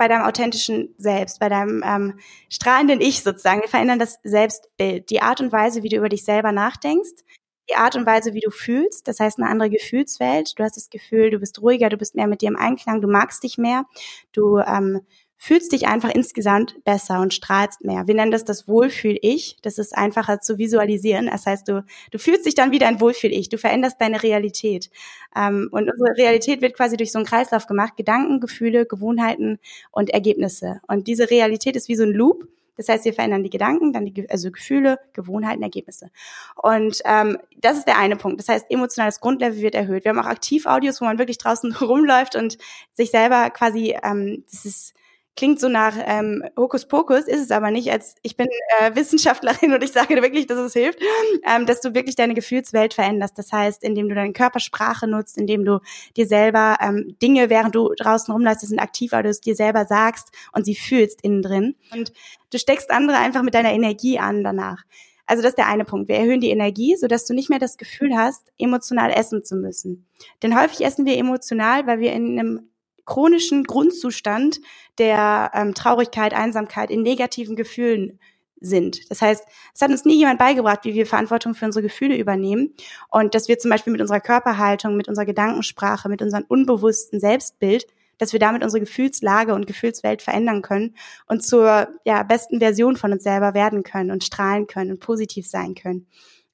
[0.00, 3.60] bei deinem authentischen Selbst, bei deinem ähm, strahlenden Ich sozusagen.
[3.60, 7.22] Wir verändern das Selbstbild, die Art und Weise, wie du über dich selber nachdenkst,
[7.68, 10.58] die Art und Weise, wie du fühlst, das heißt eine andere Gefühlswelt.
[10.58, 13.08] Du hast das Gefühl, du bist ruhiger, du bist mehr mit dir im Einklang, du
[13.08, 13.84] magst dich mehr,
[14.32, 15.02] du ähm,
[15.42, 18.06] fühlst dich einfach insgesamt besser und strahlst mehr.
[18.06, 19.56] Wir nennen das das Wohlfühl-Ich.
[19.62, 21.28] Das ist einfacher zu visualisieren.
[21.32, 23.48] Das heißt, du, du fühlst dich dann wieder ein Wohlfühl-Ich.
[23.48, 24.90] Du veränderst deine Realität.
[25.34, 27.96] Ähm, und unsere Realität wird quasi durch so einen Kreislauf gemacht.
[27.96, 29.58] Gedanken, Gefühle, Gewohnheiten
[29.92, 30.82] und Ergebnisse.
[30.86, 32.46] Und diese Realität ist wie so ein Loop.
[32.76, 36.10] Das heißt, wir verändern die Gedanken, dann die also Gefühle, Gewohnheiten, Ergebnisse.
[36.54, 38.40] Und ähm, das ist der eine Punkt.
[38.40, 40.04] Das heißt, emotionales Grundlevel wird erhöht.
[40.04, 42.58] Wir haben auch Aktivaudios, wo man wirklich draußen rumläuft und
[42.92, 44.94] sich selber quasi, ähm, das ist
[45.40, 47.90] klingt so nach ähm, Hokuspokus, ist es aber nicht.
[47.90, 48.46] Als ich bin
[48.78, 50.98] äh, Wissenschaftlerin und ich sage wirklich, dass es hilft,
[51.46, 53.38] ähm, dass du wirklich deine Gefühlswelt veränderst.
[53.38, 55.80] Das heißt, indem du deine Körpersprache nutzt, indem du
[56.14, 59.86] dir selber ähm, Dinge, während du draußen rumläufst, sind aktiv, weil du es dir selber
[59.86, 61.74] sagst und sie fühlst innen drin.
[61.90, 62.12] Und
[62.52, 64.82] du steckst andere einfach mit deiner Energie an danach.
[65.24, 66.10] Also das ist der eine Punkt.
[66.10, 70.06] Wir erhöhen die Energie, sodass du nicht mehr das Gefühl hast, emotional essen zu müssen.
[70.42, 72.70] Denn häufig essen wir emotional, weil wir in einem
[73.06, 74.60] chronischen Grundzustand
[74.98, 78.18] der ähm, Traurigkeit, Einsamkeit, in negativen Gefühlen
[78.60, 79.10] sind.
[79.10, 82.74] Das heißt, es hat uns nie jemand beigebracht, wie wir Verantwortung für unsere Gefühle übernehmen
[83.08, 87.86] und dass wir zum Beispiel mit unserer Körperhaltung, mit unserer Gedankensprache, mit unserem unbewussten Selbstbild,
[88.18, 90.94] dass wir damit unsere Gefühlslage und Gefühlswelt verändern können
[91.26, 95.48] und zur ja, besten Version von uns selber werden können und strahlen können und positiv
[95.48, 96.06] sein können.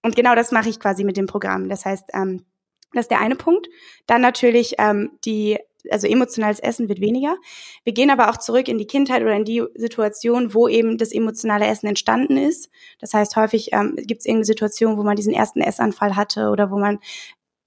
[0.02, 1.68] Und genau das mache ich quasi mit dem Programm.
[1.68, 2.44] Das heißt, ähm,
[2.92, 3.66] das ist der eine Punkt.
[4.06, 5.58] Dann natürlich ähm, die
[5.90, 7.36] also emotionales Essen wird weniger.
[7.84, 11.12] Wir gehen aber auch zurück in die Kindheit oder in die Situation, wo eben das
[11.12, 12.70] emotionale Essen entstanden ist.
[13.00, 16.70] Das heißt, häufig ähm, gibt es irgendeine Situation, wo man diesen ersten Essanfall hatte oder
[16.70, 16.98] wo man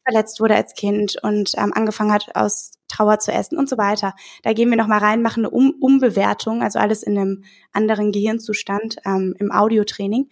[0.04, 4.16] verletzt wurde als Kind und ähm, angefangen hat, aus Trauer zu essen und so weiter.
[4.44, 8.98] Da gehen wir nochmal rein, machen eine um Umbewertung, also alles in einem anderen Gehirnzustand
[9.06, 10.30] ähm, im Audiotraining.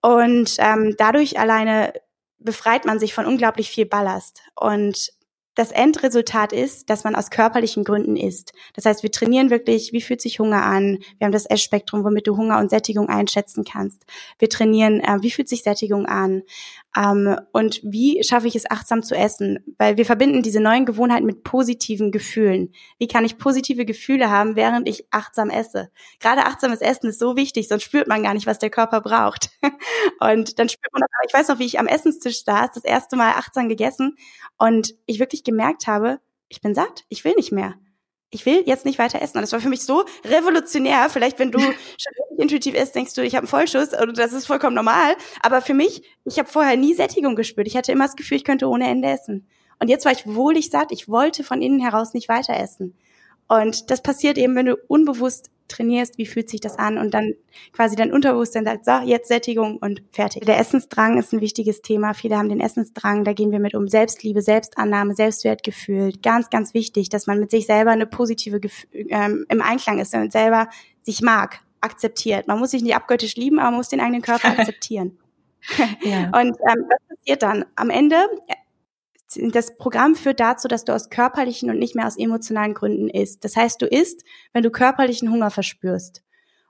[0.00, 1.92] Und ähm, dadurch alleine
[2.38, 4.42] befreit man sich von unglaublich viel Ballast.
[4.54, 5.12] Und
[5.54, 8.52] das Endresultat ist, dass man aus körperlichen Gründen isst.
[8.74, 10.98] Das heißt, wir trainieren wirklich, wie fühlt sich Hunger an?
[11.18, 14.04] Wir haben das Essspektrum, womit du Hunger und Sättigung einschätzen kannst.
[14.38, 16.42] Wir trainieren, äh, wie fühlt sich Sättigung an?
[16.96, 19.64] Ähm, und wie schaffe ich es achtsam zu essen?
[19.78, 22.72] Weil wir verbinden diese neuen Gewohnheiten mit positiven Gefühlen.
[22.98, 25.90] Wie kann ich positive Gefühle haben, während ich achtsam esse?
[26.20, 29.50] Gerade achtsames Essen ist so wichtig, sonst spürt man gar nicht, was der Körper braucht.
[30.20, 33.16] und dann spürt man, das, ich weiß noch, wie ich am Essenstisch saß, das erste
[33.16, 34.16] Mal achtsam gegessen
[34.58, 37.74] und ich wirklich gemerkt habe, ich bin satt, ich will nicht mehr
[38.34, 39.38] ich will jetzt nicht weiter essen.
[39.38, 41.08] Und das war für mich so revolutionär.
[41.08, 44.46] Vielleicht, wenn du schon intuitiv isst, denkst du, ich habe einen Vollschuss und das ist
[44.46, 45.16] vollkommen normal.
[45.42, 47.66] Aber für mich, ich habe vorher nie Sättigung gespürt.
[47.68, 49.46] Ich hatte immer das Gefühl, ich könnte ohne Ende essen.
[49.80, 50.92] Und jetzt war ich wohlig satt.
[50.92, 52.96] Ich wollte von innen heraus nicht weiter essen.
[53.48, 57.34] Und das passiert eben, wenn du unbewusst trainierst, wie fühlt sich das an und dann
[57.72, 60.44] quasi dein Unterbewusstsein sagt, so, jetzt Sättigung und fertig.
[60.44, 62.14] Der Essensdrang ist ein wichtiges Thema.
[62.14, 66.12] Viele haben den Essensdrang, da gehen wir mit um Selbstliebe, Selbstannahme, Selbstwertgefühl.
[66.22, 70.14] Ganz, ganz wichtig, dass man mit sich selber eine positive Gefühl, ähm, im Einklang ist
[70.14, 70.68] und selber
[71.02, 72.46] sich mag, akzeptiert.
[72.46, 75.18] Man muss sich nicht abgöttisch lieben, aber man muss den eigenen Körper akzeptieren.
[76.02, 76.24] ja.
[76.38, 77.64] Und ähm, was passiert dann?
[77.74, 78.16] Am Ende
[79.36, 83.44] das Programm führt dazu, dass du aus körperlichen und nicht mehr aus emotionalen Gründen isst.
[83.44, 86.22] Das heißt, du isst, wenn du körperlichen Hunger verspürst.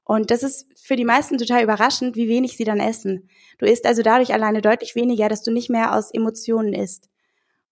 [0.05, 3.29] Und das ist für die meisten total überraschend, wie wenig sie dann essen.
[3.59, 7.09] Du isst also dadurch alleine deutlich weniger, dass du nicht mehr aus Emotionen isst.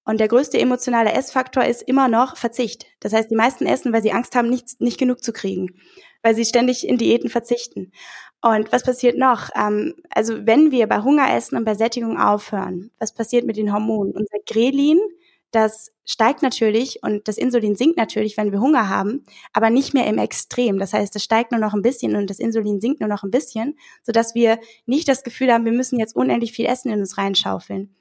[0.05, 2.87] Und der größte emotionale Essfaktor ist immer noch Verzicht.
[3.01, 5.79] Das heißt, die meisten essen, weil sie Angst haben, nicht, nicht genug zu kriegen,
[6.23, 7.93] weil sie ständig in Diäten verzichten.
[8.43, 9.51] Und was passiert noch?
[9.55, 13.73] Ähm, also wenn wir bei Hunger essen und bei Sättigung aufhören, was passiert mit den
[13.73, 14.13] Hormonen?
[14.13, 14.99] Unser Grelin,
[15.53, 20.07] das steigt natürlich und das Insulin sinkt natürlich, wenn wir Hunger haben, aber nicht mehr
[20.09, 20.79] im Extrem.
[20.79, 23.31] Das heißt, es steigt nur noch ein bisschen und das Insulin sinkt nur noch ein
[23.31, 27.19] bisschen, sodass wir nicht das Gefühl haben, wir müssen jetzt unendlich viel Essen in uns
[27.19, 27.95] reinschaufeln.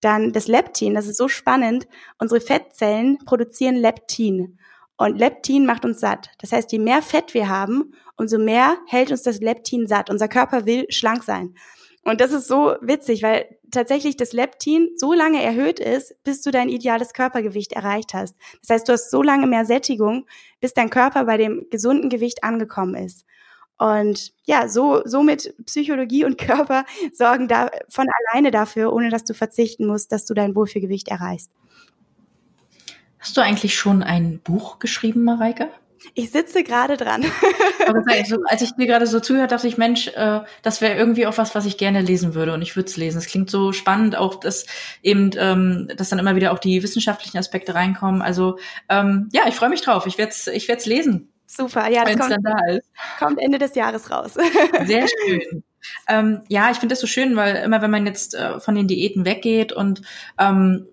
[0.00, 1.88] Dann das Leptin, das ist so spannend.
[2.18, 4.58] Unsere Fettzellen produzieren Leptin.
[4.98, 6.30] Und Leptin macht uns satt.
[6.40, 10.10] Das heißt, je mehr Fett wir haben, umso mehr hält uns das Leptin satt.
[10.10, 11.54] Unser Körper will schlank sein.
[12.02, 16.50] Und das ist so witzig, weil tatsächlich das Leptin so lange erhöht ist, bis du
[16.50, 18.34] dein ideales Körpergewicht erreicht hast.
[18.60, 20.26] Das heißt, du hast so lange mehr Sättigung,
[20.60, 23.24] bis dein Körper bei dem gesunden Gewicht angekommen ist.
[23.78, 29.34] Und ja, so, somit Psychologie und Körper sorgen da von alleine dafür, ohne dass du
[29.34, 31.50] verzichten musst, dass du dein Wohlfühlgewicht erreichst.
[33.18, 35.68] Hast du eigentlich schon ein Buch geschrieben, Mareike?
[36.14, 37.24] Ich sitze gerade dran.
[38.06, 41.38] also, als ich dir gerade so zuhört, dachte ich, Mensch, äh, das wäre irgendwie auch
[41.38, 43.18] was, was ich gerne lesen würde und ich würde es lesen.
[43.18, 44.66] Es klingt so spannend, auch dass
[45.02, 48.22] eben, ähm, dass dann immer wieder auch die wissenschaftlichen Aspekte reinkommen.
[48.22, 50.06] Also ähm, ja, ich freue mich drauf.
[50.06, 51.32] Ich werde es ich werd's lesen.
[51.46, 52.86] Super, ja, das kommt, dann da ist.
[53.18, 54.34] kommt Ende des Jahres raus.
[54.84, 55.64] Sehr schön.
[56.06, 58.86] Ähm, ja, ich finde das so schön, weil immer wenn man jetzt äh, von den
[58.86, 60.02] Diäten weggeht und
[60.38, 60.86] ähm,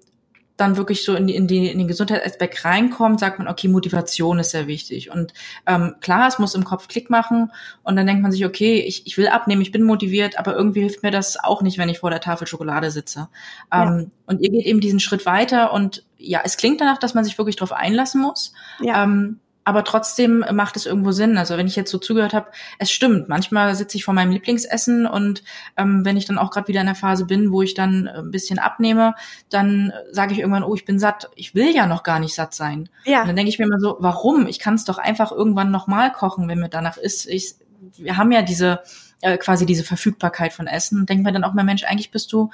[0.58, 4.40] dann wirklich so in, die, in, die, in den Gesundheitsaspekt reinkommt, sagt man, okay, Motivation
[4.40, 5.12] ist sehr wichtig.
[5.12, 5.34] Und
[5.66, 7.52] ähm, klar, es muss im Kopf Klick machen
[7.84, 10.82] und dann denkt man sich, okay, ich, ich will abnehmen, ich bin motiviert, aber irgendwie
[10.82, 13.28] hilft mir das auch nicht, wenn ich vor der Tafel Schokolade sitze.
[13.72, 14.06] Ähm, ja.
[14.28, 17.38] Und ihr geht eben diesen Schritt weiter und ja, es klingt danach, dass man sich
[17.38, 18.54] wirklich darauf einlassen muss.
[18.80, 19.04] Ja.
[19.04, 21.38] Ähm, aber trotzdem macht es irgendwo Sinn.
[21.38, 23.28] Also wenn ich jetzt so zugehört habe, es stimmt.
[23.28, 25.44] Manchmal sitze ich vor meinem Lieblingsessen und
[25.76, 28.30] ähm, wenn ich dann auch gerade wieder in der Phase bin, wo ich dann ein
[28.30, 29.16] bisschen abnehme,
[29.50, 31.32] dann sage ich irgendwann, oh, ich bin satt.
[31.36, 32.90] Ich will ja noch gar nicht satt sein.
[33.06, 33.22] Ja.
[33.22, 34.46] Und dann denke ich mir immer so, warum?
[34.46, 37.28] Ich kann es doch einfach irgendwann nochmal kochen, wenn mir danach ist.
[37.28, 37.56] Ich,
[37.98, 38.84] wir haben ja diese
[39.22, 41.00] äh, quasi diese Verfügbarkeit von Essen.
[41.00, 42.52] Und denke mir dann auch mal, Mensch, eigentlich bist du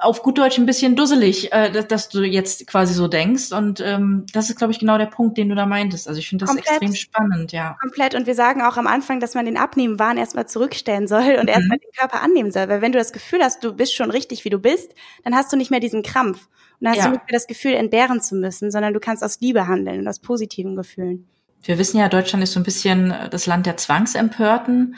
[0.00, 3.52] auf gut Deutsch ein bisschen dusselig, äh, dass, dass, du jetzt quasi so denkst.
[3.52, 6.08] Und ähm, das ist, glaube ich, genau der Punkt, den du da meintest.
[6.08, 6.82] Also ich finde das Komplett.
[6.82, 7.76] extrem spannend, ja.
[7.80, 8.14] Komplett.
[8.14, 11.48] Und wir sagen auch am Anfang, dass man den Abnehmenwahn erstmal zurückstellen soll und mhm.
[11.48, 12.68] erstmal den Körper annehmen soll.
[12.68, 14.92] Weil wenn du das Gefühl hast, du bist schon richtig, wie du bist,
[15.24, 16.48] dann hast du nicht mehr diesen Krampf.
[16.80, 17.04] Und dann hast ja.
[17.06, 20.08] du nicht mehr das Gefühl, entbehren zu müssen, sondern du kannst aus Liebe handeln und
[20.08, 21.26] aus positiven Gefühlen.
[21.62, 24.96] Wir wissen ja, Deutschland ist so ein bisschen das Land der Zwangsempörten.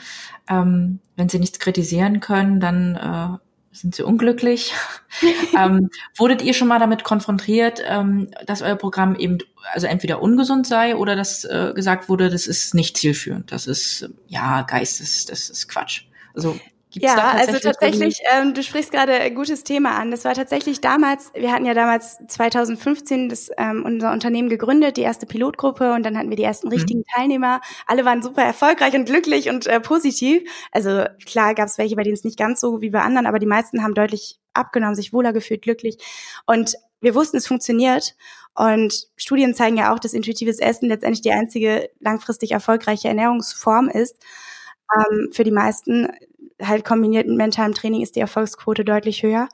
[0.49, 3.37] Ähm, wenn sie nichts kritisieren können, dann äh,
[3.71, 4.73] sind Sie unglücklich?
[5.57, 9.39] ähm, wurdet ihr schon mal damit konfrontiert, ähm, dass euer Programm eben
[9.73, 14.09] also entweder ungesund sei oder dass äh, gesagt wurde, das ist nicht zielführend, das ist
[14.27, 16.03] ja Geistes, das ist Quatsch.
[16.33, 16.59] Also
[16.91, 20.11] Gibt's ja, also tatsächlich, ähm, du sprichst gerade ein gutes Thema an.
[20.11, 25.01] Das war tatsächlich damals, wir hatten ja damals 2015 das, ähm, unser Unternehmen gegründet, die
[25.01, 26.73] erste Pilotgruppe und dann hatten wir die ersten mhm.
[26.73, 27.61] richtigen Teilnehmer.
[27.87, 30.43] Alle waren super erfolgreich und glücklich und äh, positiv.
[30.73, 33.39] Also klar gab es welche, bei denen es nicht ganz so wie bei anderen, aber
[33.39, 35.97] die meisten haben deutlich abgenommen, sich wohler gefühlt, glücklich.
[36.45, 38.15] Und wir wussten, es funktioniert.
[38.53, 44.17] Und Studien zeigen ja auch, dass intuitives Essen letztendlich die einzige langfristig erfolgreiche Ernährungsform ist.
[44.93, 46.09] Ähm, für die meisten
[46.61, 49.47] halt kombiniert mit mentalem Training ist die Erfolgsquote deutlich höher.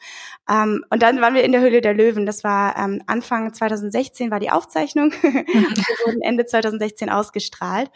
[0.50, 2.26] Ähm, und dann waren wir in der Höhle der Löwen.
[2.26, 5.12] Das war ähm, Anfang 2016 war die Aufzeichnung.
[5.22, 7.90] wir wurden Ende 2016 ausgestrahlt.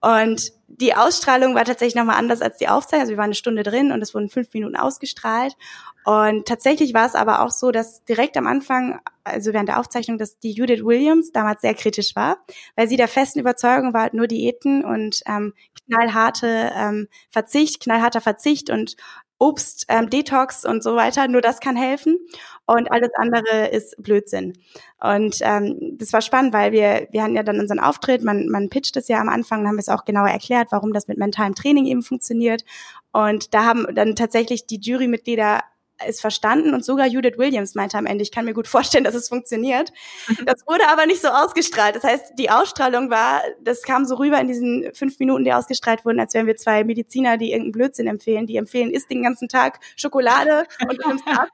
[0.00, 3.00] Und die Ausstrahlung war tatsächlich nochmal anders als die Aufzeichnung.
[3.00, 5.56] Also wir waren eine Stunde drin und es wurden fünf Minuten ausgestrahlt.
[6.04, 10.18] Und tatsächlich war es aber auch so, dass direkt am Anfang, also während der Aufzeichnung,
[10.18, 12.38] dass die Judith Williams damals sehr kritisch war,
[12.76, 15.52] weil sie der festen Überzeugung war, nur Diäten und ähm,
[15.88, 18.96] knallharte ähm, Verzicht, knallharter Verzicht und
[19.40, 22.18] Obst, ähm, Detox und so weiter, nur das kann helfen
[22.66, 24.54] und alles andere ist Blödsinn.
[25.00, 28.68] Und ähm, das war spannend, weil wir, wir hatten ja dann unseren Auftritt, man, man
[28.68, 31.18] pitcht es ja am Anfang, dann haben wir es auch genauer erklärt, warum das mit
[31.18, 32.64] mentalem Training eben funktioniert.
[33.12, 35.60] Und da haben dann tatsächlich die Jurymitglieder
[36.06, 39.14] ist verstanden und sogar Judith Williams meinte am Ende, ich kann mir gut vorstellen, dass
[39.14, 39.92] es funktioniert.
[40.44, 41.96] Das wurde aber nicht so ausgestrahlt.
[41.96, 46.04] Das heißt, die Ausstrahlung war, das kam so rüber in diesen fünf Minuten, die ausgestrahlt
[46.04, 48.46] wurden, als wären wir zwei Mediziner, die irgendeinen Blödsinn empfehlen.
[48.46, 51.48] Die empfehlen, isst den ganzen Tag Schokolade und nimmst ab.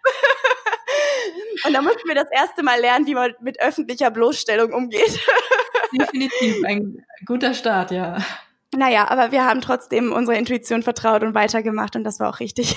[1.66, 5.18] und da mussten wir das erste Mal lernen, wie man mit öffentlicher Bloßstellung umgeht.
[5.92, 8.18] Definitiv ein guter Start, ja.
[8.76, 12.76] Naja, aber wir haben trotzdem unserer Intuition vertraut und weitergemacht und das war auch richtig.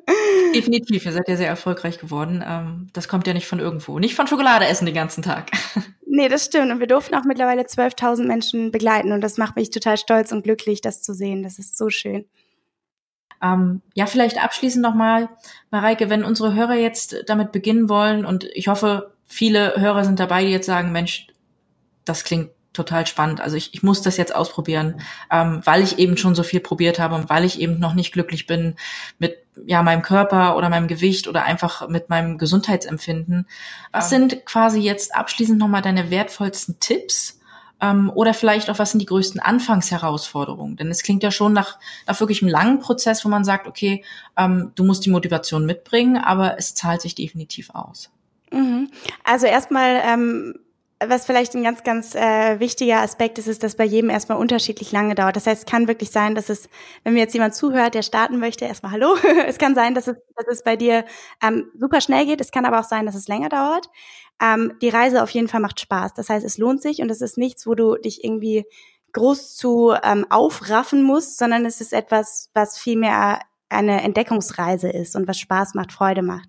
[0.54, 2.42] Definitiv, ihr seid ja sehr erfolgreich geworden.
[2.46, 3.98] Ähm, das kommt ja nicht von irgendwo.
[3.98, 5.50] Nicht von Schokolade essen den ganzen Tag.
[6.08, 6.70] Nee, das stimmt.
[6.72, 10.44] Und wir durften auch mittlerweile 12.000 Menschen begleiten und das macht mich total stolz und
[10.44, 11.42] glücklich, das zu sehen.
[11.42, 12.24] Das ist so schön.
[13.42, 15.28] Ähm, ja, vielleicht abschließend nochmal,
[15.70, 20.44] Mareike, wenn unsere Hörer jetzt damit beginnen wollen und ich hoffe, viele Hörer sind dabei,
[20.44, 21.26] die jetzt sagen, Mensch,
[22.06, 23.40] das klingt total spannend.
[23.40, 26.98] Also ich, ich muss das jetzt ausprobieren, ähm, weil ich eben schon so viel probiert
[26.98, 28.76] habe und weil ich eben noch nicht glücklich bin
[29.18, 33.48] mit ja meinem Körper oder meinem Gewicht oder einfach mit meinem Gesundheitsempfinden.
[33.92, 34.18] Was ja.
[34.18, 37.40] sind quasi jetzt abschließend nochmal deine wertvollsten Tipps?
[37.78, 40.76] Ähm, oder vielleicht auch, was sind die größten Anfangsherausforderungen?
[40.76, 44.02] Denn es klingt ja schon nach, nach wirklich einem langen Prozess, wo man sagt, okay,
[44.36, 48.10] ähm, du musst die Motivation mitbringen, aber es zahlt sich definitiv aus.
[48.50, 48.90] Mhm.
[49.24, 50.54] Also erstmal ähm,
[51.04, 54.92] was vielleicht ein ganz, ganz äh, wichtiger Aspekt ist, ist, dass bei jedem erstmal unterschiedlich
[54.92, 55.36] lange dauert.
[55.36, 56.70] Das heißt, es kann wirklich sein, dass es,
[57.04, 59.14] wenn mir jetzt jemand zuhört, der starten möchte, erstmal Hallo.
[59.46, 61.04] es kann sein, dass es, dass es bei dir
[61.42, 62.40] ähm, super schnell geht.
[62.40, 63.90] Es kann aber auch sein, dass es länger dauert.
[64.40, 66.14] Ähm, die Reise auf jeden Fall macht Spaß.
[66.14, 68.64] Das heißt, es lohnt sich und es ist nichts, wo du dich irgendwie
[69.12, 75.16] groß zu ähm, aufraffen musst, sondern es ist etwas, was viel mehr eine Entdeckungsreise ist
[75.16, 76.48] und was Spaß macht, Freude macht.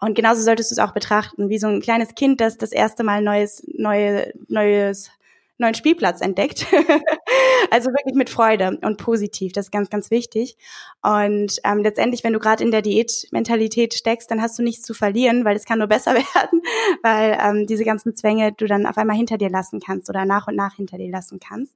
[0.00, 3.02] Und genauso solltest du es auch betrachten, wie so ein kleines Kind, das das erste
[3.02, 5.10] Mal neues, neue, neues,
[5.58, 6.66] neuen Spielplatz entdeckt.
[7.70, 9.52] also wirklich mit Freude und positiv.
[9.52, 10.56] Das ist ganz, ganz wichtig.
[11.02, 14.94] Und ähm, letztendlich, wenn du gerade in der Diätmentalität steckst, dann hast du nichts zu
[14.94, 16.62] verlieren, weil es kann nur besser werden,
[17.02, 20.46] weil ähm, diese ganzen Zwänge du dann auf einmal hinter dir lassen kannst oder nach
[20.46, 21.74] und nach hinter dir lassen kannst.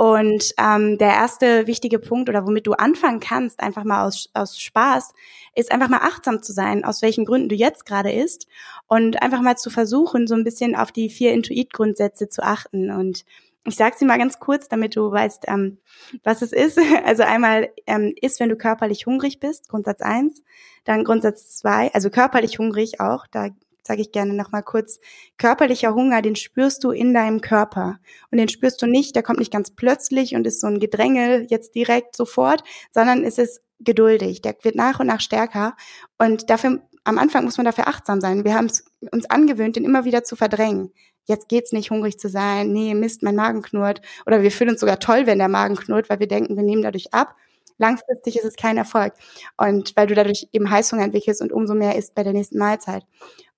[0.00, 4.58] Und ähm, der erste wichtige Punkt oder womit du anfangen kannst, einfach mal aus, aus
[4.58, 5.12] Spaß,
[5.54, 8.46] ist einfach mal achtsam zu sein, aus welchen Gründen du jetzt gerade isst
[8.86, 12.90] und einfach mal zu versuchen, so ein bisschen auf die vier Intuit-Grundsätze zu achten.
[12.90, 13.26] Und
[13.66, 15.76] ich sage sie mal ganz kurz, damit du weißt, ähm,
[16.24, 16.78] was es ist.
[17.04, 20.42] Also einmal ähm, ist, wenn du körperlich hungrig bist, Grundsatz eins,
[20.84, 23.50] dann Grundsatz zwei, also körperlich hungrig auch, da
[23.86, 25.00] sage ich gerne nochmal kurz,
[25.38, 27.98] körperlicher Hunger, den spürst du in deinem Körper.
[28.30, 31.46] Und den spürst du nicht, der kommt nicht ganz plötzlich und ist so ein Gedränge
[31.48, 32.62] jetzt direkt sofort,
[32.92, 34.42] sondern es ist geduldig.
[34.42, 35.76] Der wird nach und nach stärker.
[36.18, 38.44] Und dafür, am Anfang muss man dafür achtsam sein.
[38.44, 40.92] Wir haben es uns angewöhnt, den immer wieder zu verdrängen.
[41.24, 42.72] Jetzt geht's nicht, hungrig zu sein.
[42.72, 44.02] Nee, Mist, mein Magen knurrt.
[44.26, 46.82] Oder wir fühlen uns sogar toll, wenn der Magen knurrt, weil wir denken, wir nehmen
[46.82, 47.36] dadurch ab
[47.80, 49.14] langfristig ist es kein Erfolg.
[49.56, 53.04] Und weil du dadurch eben Heißhunger entwickelst und umso mehr isst bei der nächsten Mahlzeit.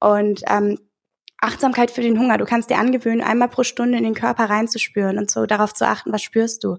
[0.02, 0.78] Und ähm,
[1.42, 2.38] Achtsamkeit für den Hunger.
[2.38, 5.86] Du kannst dir angewöhnen, einmal pro Stunde in den Körper reinzuspüren und so darauf zu
[5.86, 6.78] achten, was spürst du?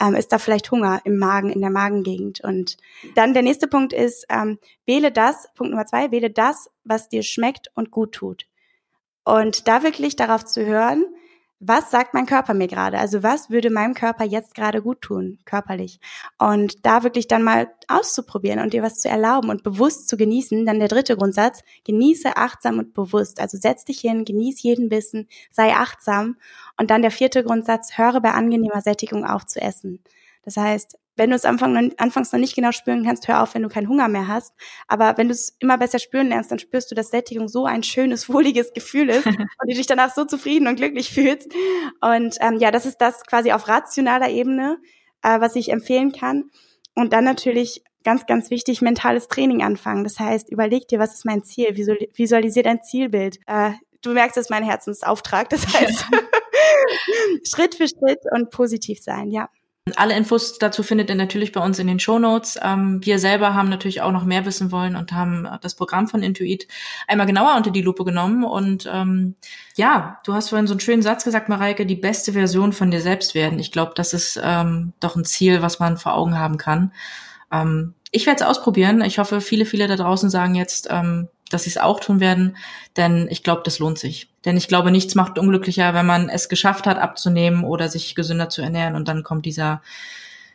[0.00, 2.40] Ähm, ist da vielleicht Hunger im Magen, in der Magengegend?
[2.42, 2.78] Und
[3.14, 7.22] dann der nächste Punkt ist, ähm, wähle das, Punkt Nummer zwei, wähle das, was dir
[7.22, 8.46] schmeckt und gut tut.
[9.24, 11.04] Und da wirklich darauf zu hören,
[11.60, 12.98] was sagt mein Körper mir gerade?
[12.98, 15.98] Also was würde meinem Körper jetzt gerade gut tun, körperlich?
[16.38, 20.64] Und da wirklich dann mal auszuprobieren und dir was zu erlauben und bewusst zu genießen.
[20.66, 23.40] Dann der dritte Grundsatz, genieße achtsam und bewusst.
[23.40, 26.36] Also setz dich hin, genieß jeden Bissen, sei achtsam.
[26.78, 30.02] Und dann der vierte Grundsatz, höre bei angenehmer Sättigung auf zu essen.
[30.42, 33.62] Das heißt, wenn du es Anfang, anfangs noch nicht genau spüren kannst, hör auf, wenn
[33.62, 34.54] du keinen Hunger mehr hast.
[34.86, 37.82] Aber wenn du es immer besser spüren lernst, dann spürst du, dass Sättigung so ein
[37.82, 41.52] schönes, wohliges Gefühl ist und du dich danach so zufrieden und glücklich fühlst.
[42.00, 44.78] Und ähm, ja, das ist das quasi auf rationaler Ebene,
[45.22, 46.50] äh, was ich empfehlen kann.
[46.94, 50.04] Und dann natürlich ganz, ganz wichtig, mentales Training anfangen.
[50.04, 51.76] Das heißt, überleg dir, was ist mein Ziel?
[51.76, 53.38] Visualisier dein Zielbild.
[53.46, 55.50] Äh, du merkst, es ist mein Herzensauftrag.
[55.50, 56.06] Das heißt,
[57.44, 59.48] Schritt für Schritt und positiv sein, ja.
[59.96, 62.58] Alle Infos dazu findet ihr natürlich bei uns in den Show Notes.
[62.62, 66.22] Ähm, wir selber haben natürlich auch noch mehr wissen wollen und haben das Programm von
[66.22, 66.66] Intuit
[67.06, 68.44] einmal genauer unter die Lupe genommen.
[68.44, 69.34] Und ähm,
[69.76, 73.00] ja, du hast vorhin so einen schönen Satz gesagt, Mareike, die beste Version von dir
[73.00, 73.58] selbst werden.
[73.58, 76.92] Ich glaube, das ist ähm, doch ein Ziel, was man vor Augen haben kann.
[77.50, 79.02] Ähm, ich werde es ausprobieren.
[79.02, 82.56] Ich hoffe, viele, viele da draußen sagen jetzt, ähm, dass sie es auch tun werden,
[82.96, 84.28] denn ich glaube, das lohnt sich.
[84.44, 88.48] Denn ich glaube, nichts macht unglücklicher, wenn man es geschafft hat, abzunehmen oder sich gesünder
[88.48, 89.82] zu ernähren und dann kommt dieser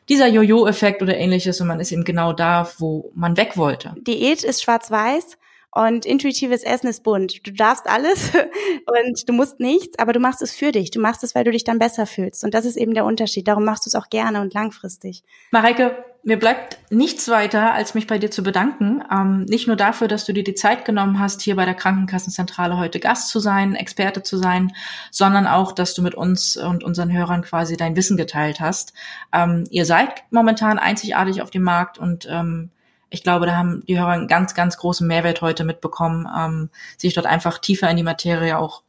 [0.09, 3.95] dieser Jojo-Effekt oder ähnliches und man ist eben genau da, wo man weg wollte.
[3.97, 5.37] Diät ist schwarz-weiß
[5.71, 7.47] und intuitives Essen ist bunt.
[7.47, 8.31] Du darfst alles
[8.85, 10.91] und du musst nichts, aber du machst es für dich.
[10.91, 12.43] Du machst es, weil du dich dann besser fühlst.
[12.43, 13.47] Und das ist eben der Unterschied.
[13.47, 15.23] Darum machst du es auch gerne und langfristig.
[15.51, 19.03] Mareike, mir bleibt nichts weiter, als mich bei dir zu bedanken.
[19.11, 22.77] Ähm, nicht nur dafür, dass du dir die Zeit genommen hast, hier bei der Krankenkassenzentrale
[22.77, 24.71] heute Gast zu sein, Experte zu sein,
[25.11, 28.93] sondern auch, dass du mit uns und unseren Hörern quasi dein Wissen geteilt hast.
[29.33, 32.69] Ähm, ihr seid momentan einzigartig auf dem Markt und ähm,
[33.09, 37.13] ich glaube, da haben die Hörer einen ganz, ganz großen Mehrwert heute mitbekommen, ähm, sich
[37.13, 38.81] dort einfach tiefer in die Materie auch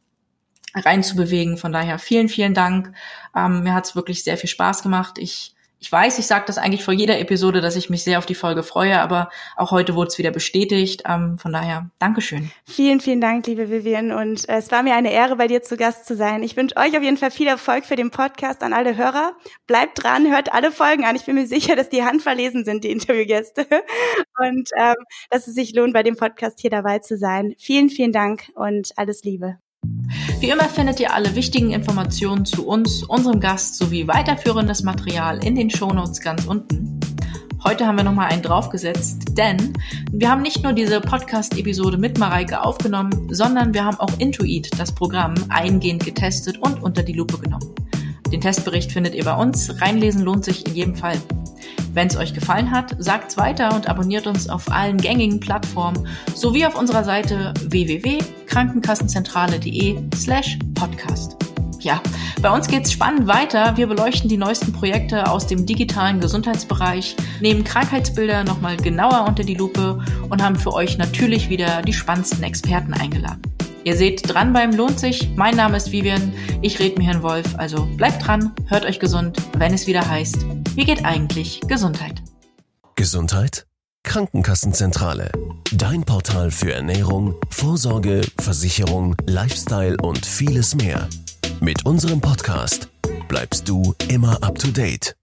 [0.73, 1.57] reinzubewegen.
[1.57, 2.93] Von daher vielen, vielen Dank.
[3.35, 5.17] Ähm, mir hat es wirklich sehr viel Spaß gemacht.
[5.17, 8.25] Ich ich weiß, ich sage das eigentlich vor jeder Episode, dass ich mich sehr auf
[8.25, 11.03] die Folge freue, aber auch heute wurde es wieder bestätigt.
[11.07, 12.51] Ähm, von daher, Dankeschön.
[12.65, 14.11] Vielen, vielen Dank, liebe Vivian.
[14.11, 16.43] Und äh, es war mir eine Ehre, bei dir zu Gast zu sein.
[16.43, 19.33] Ich wünsche euch auf jeden Fall viel Erfolg für den Podcast an alle Hörer.
[19.67, 21.15] Bleibt dran, hört alle Folgen an.
[21.15, 23.67] Ich bin mir sicher, dass die handverlesen sind, die Interviewgäste.
[24.39, 24.95] Und ähm,
[25.29, 27.53] dass es sich lohnt, bei dem Podcast hier dabei zu sein.
[27.57, 29.57] Vielen, vielen Dank und alles Liebe.
[30.39, 35.55] Wie immer findet ihr alle wichtigen Informationen zu uns, unserem Gast sowie weiterführendes Material in
[35.55, 36.99] den Shownotes ganz unten.
[37.63, 39.73] Heute haben wir nochmal einen draufgesetzt, denn
[40.11, 44.93] wir haben nicht nur diese Podcast-Episode mit Mareike aufgenommen, sondern wir haben auch Intuit, das
[44.93, 47.73] Programm, eingehend getestet und unter die Lupe genommen.
[48.31, 49.81] Den Testbericht findet ihr bei uns.
[49.81, 51.17] Reinlesen lohnt sich in jedem Fall.
[51.93, 56.65] Wenn es euch gefallen hat, sagt's weiter und abonniert uns auf allen gängigen Plattformen sowie
[56.65, 61.37] auf unserer Seite www.krankenkassenzentrale.de slash podcast.
[61.79, 62.01] Ja,
[62.41, 63.77] bei uns geht's spannend weiter.
[63.77, 69.55] Wir beleuchten die neuesten Projekte aus dem digitalen Gesundheitsbereich, nehmen Krankheitsbilder nochmal genauer unter die
[69.55, 73.54] Lupe und haben für euch natürlich wieder die spannendsten Experten eingeladen.
[73.85, 75.29] Ihr seht, dranbleiben lohnt sich.
[75.35, 76.33] Mein Name ist Vivian.
[76.63, 77.45] Ich rede mir Herrn Wolf.
[77.57, 80.37] Also bleibt dran, hört euch gesund, wenn es wieder heißt,
[80.73, 82.23] wie geht eigentlich Gesundheit?
[82.95, 83.67] Gesundheit?
[84.01, 85.31] Krankenkassenzentrale.
[85.71, 91.07] Dein Portal für Ernährung, Vorsorge, Versicherung, Lifestyle und vieles mehr.
[91.59, 92.89] Mit unserem Podcast
[93.27, 95.15] bleibst du immer up to date.